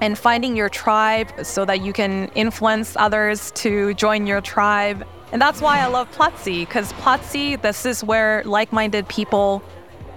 and 0.01 0.19
finding 0.19 0.57
your 0.57 0.69
tribe 0.69 1.33
so 1.43 1.65
that 1.65 1.81
you 1.81 1.93
can 1.93 2.29
influence 2.35 2.97
others 2.97 3.51
to 3.53 3.95
join 3.95 4.27
your 4.27 4.43
tribe. 4.43 5.07
And 5.33 5.41
that's 5.41 5.63
why 5.63 5.81
I 5.81 5.87
love 5.87 6.11
Platzi, 6.13 6.61
because 6.61 6.93
Platzi, 6.95 7.61
this 7.61 7.87
is 7.87 8.05
where 8.05 8.43
like 8.45 8.73
minded 8.73 9.09
people 9.09 9.63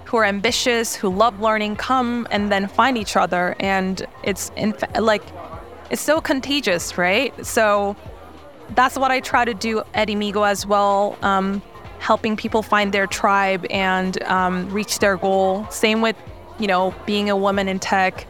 who 0.04 0.18
are 0.18 0.24
ambitious, 0.24 0.94
who 0.94 1.08
love 1.08 1.40
learning, 1.40 1.76
come 1.76 2.28
and 2.30 2.52
then 2.52 2.68
find 2.68 2.98
each 2.98 3.16
other. 3.16 3.56
And 3.58 4.06
it's 4.22 4.52
in, 4.54 4.74
like, 4.98 5.22
it's 5.90 6.02
so 6.02 6.20
contagious, 6.20 6.98
right? 6.98 7.34
So 7.44 7.96
that's 8.74 8.98
what 8.98 9.10
I 9.10 9.20
try 9.20 9.44
to 9.46 9.54
do 9.54 9.82
at 9.94 10.08
Immigo 10.08 10.46
as 10.46 10.66
well. 10.66 11.16
Um, 11.22 11.62
helping 12.00 12.36
people 12.36 12.62
find 12.62 12.92
their 12.92 13.06
tribe 13.06 13.66
and 13.70 14.20
um, 14.24 14.68
reach 14.70 14.98
their 14.98 15.16
goal. 15.16 15.66
Same 15.70 16.00
with, 16.00 16.16
you 16.58 16.66
know, 16.66 16.94
being 17.06 17.30
a 17.30 17.36
woman 17.36 17.68
in 17.68 17.78
tech. 17.78 18.26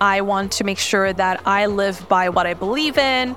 I 0.00 0.20
want 0.20 0.52
to 0.52 0.64
make 0.64 0.78
sure 0.78 1.12
that 1.12 1.46
I 1.46 1.66
live 1.66 2.08
by 2.08 2.28
what 2.28 2.46
I 2.46 2.54
believe 2.54 2.96
in, 2.96 3.36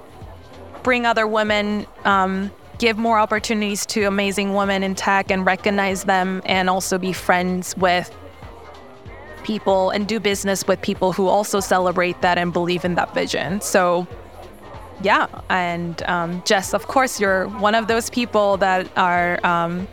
bring 0.84 1.06
other 1.06 1.26
women, 1.26 1.88
um, 2.06 2.52
give 2.78 2.98
more 2.98 3.18
opportunities 3.20 3.86
to 3.88 4.04
amazing 4.04 4.54
women 4.54 4.84
in 4.84 4.96
tech 4.96 5.32
and 5.32 5.46
recognize 5.46 6.04
them, 6.04 6.42
and 6.46 6.70
also 6.70 6.98
be 6.98 7.14
friends 7.14 7.76
with 7.78 8.16
people 9.44 9.90
and 9.90 10.08
do 10.08 10.20
business 10.20 10.66
with 10.68 10.82
people 10.82 11.12
who 11.12 11.28
also 11.28 11.60
celebrate 11.60 12.22
that 12.22 12.38
and 12.38 12.54
believe 12.54 12.86
in 12.86 12.96
that 12.96 13.14
vision. 13.14 13.62
So, 13.62 14.08
yeah, 15.04 15.28
and 15.50 16.02
um, 16.04 16.42
Jess, 16.46 16.74
of 16.74 16.88
course, 16.88 17.20
you're 17.20 17.48
one 17.48 17.76
of 17.76 17.88
those 17.88 18.10
people 18.10 18.58
that 18.58 18.90
are 18.98 19.46
um, 19.46 19.88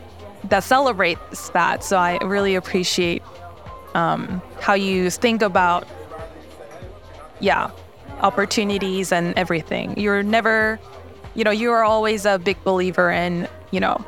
that 0.45 0.63
celebrates 0.63 1.49
that. 1.49 1.83
So 1.83 1.97
I 1.97 2.17
really 2.23 2.55
appreciate 2.55 3.21
um, 3.93 4.41
how 4.59 4.73
you 4.73 5.09
think 5.09 5.41
about, 5.41 5.87
yeah, 7.39 7.71
opportunities 8.21 9.11
and 9.11 9.37
everything. 9.37 9.99
You're 9.99 10.23
never, 10.23 10.79
you 11.35 11.43
know, 11.43 11.51
you 11.51 11.71
are 11.71 11.83
always 11.83 12.25
a 12.25 12.39
big 12.39 12.63
believer 12.63 13.11
in, 13.11 13.47
you 13.71 13.81
know, 13.81 14.03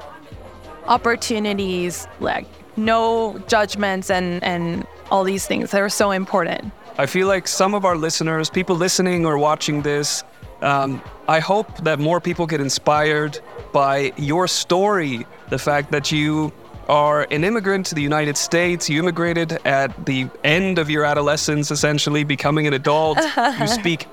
opportunities, 0.88 2.08
like 2.20 2.48
no 2.78 3.38
judgments 3.48 4.10
and 4.10 4.44
and 4.44 4.88
all 5.12 5.24
these 5.24 5.46
things. 5.46 5.72
They're 5.72 5.90
so 5.90 6.12
important. 6.12 6.72
I 6.98 7.08
feel 7.08 7.28
like 7.28 7.48
some 7.48 7.74
of 7.74 7.86
our 7.86 7.98
listeners, 7.98 8.50
people 8.50 8.76
listening 8.76 9.26
or 9.26 9.38
watching 9.38 9.82
this, 9.82 10.24
um, 10.64 11.02
I 11.28 11.40
hope 11.40 11.78
that 11.84 12.00
more 12.00 12.20
people 12.20 12.48
get 12.48 12.62
inspired 12.62 13.40
by 13.72 14.14
your 14.18 14.48
story. 14.48 15.26
The 15.50 15.60
fact 15.60 15.92
that 15.92 16.12
you 16.12 16.52
are 16.90 17.28
an 17.32 17.44
immigrant 17.44 17.86
to 17.88 17.96
the 17.96 18.02
United 18.02 18.38
States, 18.38 18.90
you 18.90 19.00
immigrated 19.00 19.60
at 19.66 20.06
the 20.06 20.30
end 20.44 20.80
of 20.80 20.90
your 20.90 21.06
adolescence, 21.06 21.72
essentially, 21.72 22.24
becoming 22.24 22.68
an 22.68 22.74
adult. 22.74 23.20
you 23.60 23.68
speak 23.82 24.08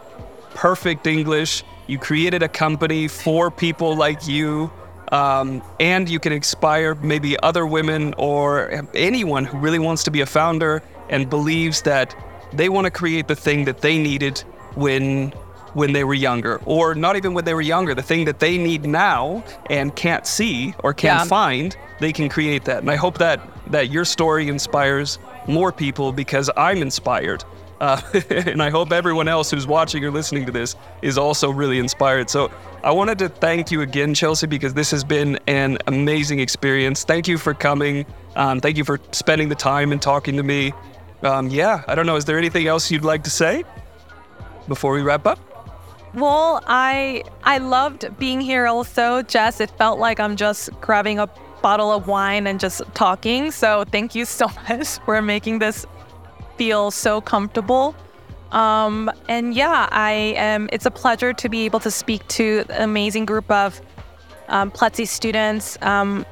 perfect 0.55 1.07
English. 1.07 1.65
You 1.87 1.99
created 1.99 2.43
a 2.43 2.49
company 2.49 3.09
for 3.09 3.51
people 3.51 3.97
like 3.97 4.27
you. 4.27 4.71
Um, 5.13 5.63
and 5.81 6.09
you 6.09 6.21
can 6.21 6.33
inspire 6.33 6.95
maybe 6.95 7.39
other 7.41 7.67
women 7.67 8.15
or 8.17 8.85
anyone 8.95 9.45
who 9.45 9.59
really 9.59 9.81
wants 9.81 10.05
to 10.05 10.11
be 10.13 10.21
a 10.21 10.27
founder 10.27 10.83
and 11.09 11.29
believes 11.29 11.83
that 11.83 12.15
they 12.53 12.69
want 12.69 12.85
to 12.85 12.93
create 12.93 13.27
the 13.27 13.35
thing 13.35 13.65
that 13.65 13.81
they 13.81 13.99
needed 13.99 14.39
when 14.77 15.33
when 15.75 15.93
they 15.93 16.05
were 16.05 16.15
younger, 16.15 16.61
or 16.65 16.95
not 16.95 17.17
even 17.17 17.35
when 17.35 17.45
they 17.45 17.55
were 17.55 17.61
younger, 17.61 17.95
the 17.95 18.03
thing 18.03 18.25
that 18.25 18.39
they 18.41 18.59
need 18.59 18.85
now 18.85 19.45
and 19.69 19.95
can't 19.95 20.27
see 20.27 20.75
or 20.83 20.93
can't 20.93 21.21
yeah. 21.21 21.25
find, 21.25 21.77
they 22.01 22.13
can 22.13 22.29
create 22.29 22.65
that. 22.65 22.79
And 22.79 22.91
I 22.91 22.97
hope 22.97 23.19
that 23.19 23.41
that 23.71 23.91
your 23.91 24.05
story 24.05 24.49
inspires 24.49 25.19
more 25.47 25.73
people 25.73 26.13
because 26.13 26.51
I'm 26.57 26.79
inspired. 26.79 27.45
Uh, 27.81 28.01
and 28.31 28.63
I 28.63 28.69
hope 28.69 28.93
everyone 28.93 29.27
else 29.27 29.51
who's 29.51 29.67
watching 29.67 30.05
or 30.05 30.11
listening 30.11 30.45
to 30.47 30.53
this 30.53 30.77
is 31.03 31.17
also 31.17 31.51
really 31.51 31.79
inspired. 31.79 32.29
So 32.29 32.51
I 32.85 32.91
wanted 32.91 33.19
to 33.21 33.29
thank 33.29 33.71
you 33.71 33.81
again, 33.81 34.13
Chelsea, 34.13 34.47
because 34.47 34.75
this 34.75 34.91
has 34.91 35.03
been 35.03 35.39
an 35.47 35.79
amazing 35.87 36.41
experience. 36.41 37.05
Thank 37.05 37.27
you 37.27 37.39
for 37.39 37.55
coming. 37.55 38.05
Um, 38.37 38.61
thank 38.61 38.77
you 38.77 38.85
for 38.85 39.01
spending 39.13 39.49
the 39.49 39.55
time 39.55 39.93
and 39.93 40.03
talking 40.03 40.37
to 40.37 40.43
me. 40.43 40.73
Um, 41.23 41.49
yeah, 41.49 41.83
I 41.87 41.95
don't 41.95 42.07
know. 42.07 42.17
Is 42.17 42.25
there 42.25 42.39
anything 42.39 42.67
else 42.67 42.91
you'd 42.91 43.05
like 43.05 43.25
to 43.25 43.31
say 43.31 43.65
before 44.69 44.93
we 44.93 45.03
wrap 45.03 45.27
up? 45.27 45.39
Well, 46.15 46.63
I 46.67 47.23
I 47.45 47.59
loved 47.59 48.19
being 48.19 48.41
here 48.41 48.67
also, 48.67 49.23
Jess. 49.23 49.61
It 49.61 49.71
felt 49.71 49.99
like 49.99 50.19
I'm 50.19 50.37
just 50.37 50.71
grabbing 50.81 51.19
a 51.19 51.29
bottle 51.63 51.93
of 51.93 52.09
wine 52.09 52.47
and 52.47 52.59
just 52.59 52.83
talking. 52.95 53.51
So 53.51 53.85
thank 53.91 54.15
you 54.15 54.25
so 54.25 54.49
much 54.69 54.99
for 55.05 55.23
making 55.23 55.61
this 55.61 55.87
feel 56.57 56.91
so 56.91 57.21
comfortable. 57.21 57.95
Um, 58.53 59.11
and 59.29 59.55
yeah, 59.55 59.89
I 59.93 60.35
am. 60.37 60.69
It's 60.73 60.87
a 60.87 60.91
pleasure 60.91 61.33
to 61.33 61.49
be 61.49 61.65
able 61.65 61.81
to 61.81 61.91
speak 61.91 62.27
to 62.29 62.65
an 62.71 62.83
amazing 62.83 63.25
group 63.25 63.49
of 63.51 63.81
um, 64.49 64.71
Platzi 64.71 65.07
students. 65.07 65.79
Um, 65.83 66.27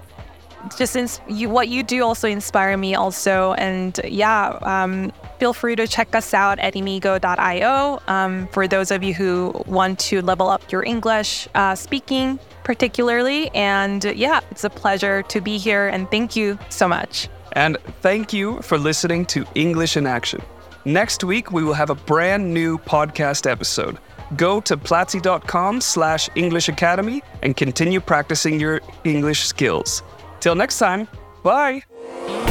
just 0.77 0.97
ins- 0.97 1.21
you, 1.29 1.49
what 1.49 1.69
you 1.69 1.85
do 1.85 2.03
also 2.03 2.29
inspire 2.29 2.77
me 2.77 2.97
also, 2.97 3.53
and 3.55 4.01
yeah, 4.05 4.59
um, 4.63 5.13
feel 5.39 5.53
free 5.53 5.77
to 5.77 5.87
check 5.87 6.15
us 6.15 6.35
out 6.35 6.59
at 6.59 6.75
immigo.io 6.75 8.01
um, 8.07 8.49
for 8.49 8.67
those 8.69 8.91
of 8.91 9.03
you 9.03 9.15
who 9.15 9.63
want 9.67 9.99
to 10.01 10.21
level 10.23 10.49
up 10.49 10.71
your 10.71 10.85
English 10.85 11.49
uh, 11.55 11.75
speaking, 11.75 12.39
particularly. 12.65 13.51
And 13.55 14.05
yeah, 14.05 14.41
it's 14.51 14.65
a 14.65 14.71
pleasure 14.71 15.23
to 15.23 15.41
be 15.41 15.59
here, 15.59 15.89
and 15.89 16.11
thank 16.11 16.37
you 16.37 16.59
so 16.69 16.89
much. 16.89 17.29
And 17.53 17.79
thank 18.03 18.33
you 18.33 18.61
for 18.63 18.79
listening 18.79 19.27
to 19.27 19.47
English 19.55 19.97
in 19.97 20.07
Action. 20.07 20.43
Next 20.85 21.25
week, 21.25 21.53
we 21.53 21.63
will 21.63 21.75
have 21.75 21.91
a 21.91 21.95
brand 21.95 22.53
new 22.53 22.79
podcast 22.79 23.51
episode. 23.51 23.99
Go 24.37 24.61
to 24.63 24.77
platzi.com 24.77 25.81
slash 25.81 26.29
English 26.35 26.69
Academy 26.69 27.23
and 27.43 27.57
continue 27.57 28.01
practicing 28.01 28.61
your 28.61 28.81
English 29.05 29.47
skills. 29.47 30.03
Till 30.41 30.55
next 30.55 30.79
time, 30.79 31.09
bye! 31.43 32.48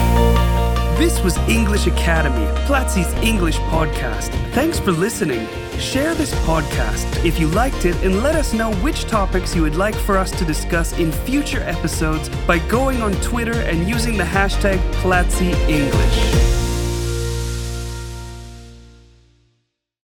This 0.97 1.21
was 1.21 1.37
English 1.47 1.85
Academy, 1.85 2.47
Platzi's 2.65 3.13
English 3.23 3.59
podcast. 3.69 4.31
Thanks 4.53 4.79
for 4.79 4.91
listening. 4.91 5.47
Share 5.77 6.15
this 6.15 6.33
podcast 6.43 7.23
if 7.23 7.39
you 7.39 7.49
liked 7.49 7.85
it 7.85 7.95
and 8.03 8.23
let 8.23 8.33
us 8.33 8.51
know 8.51 8.73
which 8.77 9.03
topics 9.03 9.55
you 9.55 9.61
would 9.61 9.75
like 9.75 9.93
for 9.93 10.17
us 10.17 10.31
to 10.31 10.43
discuss 10.43 10.97
in 10.97 11.11
future 11.11 11.61
episodes 11.61 12.29
by 12.47 12.57
going 12.67 13.03
on 13.03 13.11
Twitter 13.21 13.61
and 13.61 13.87
using 13.87 14.17
the 14.17 14.23
hashtag 14.23 14.79
Platzi 14.93 15.53
English. 15.69 16.66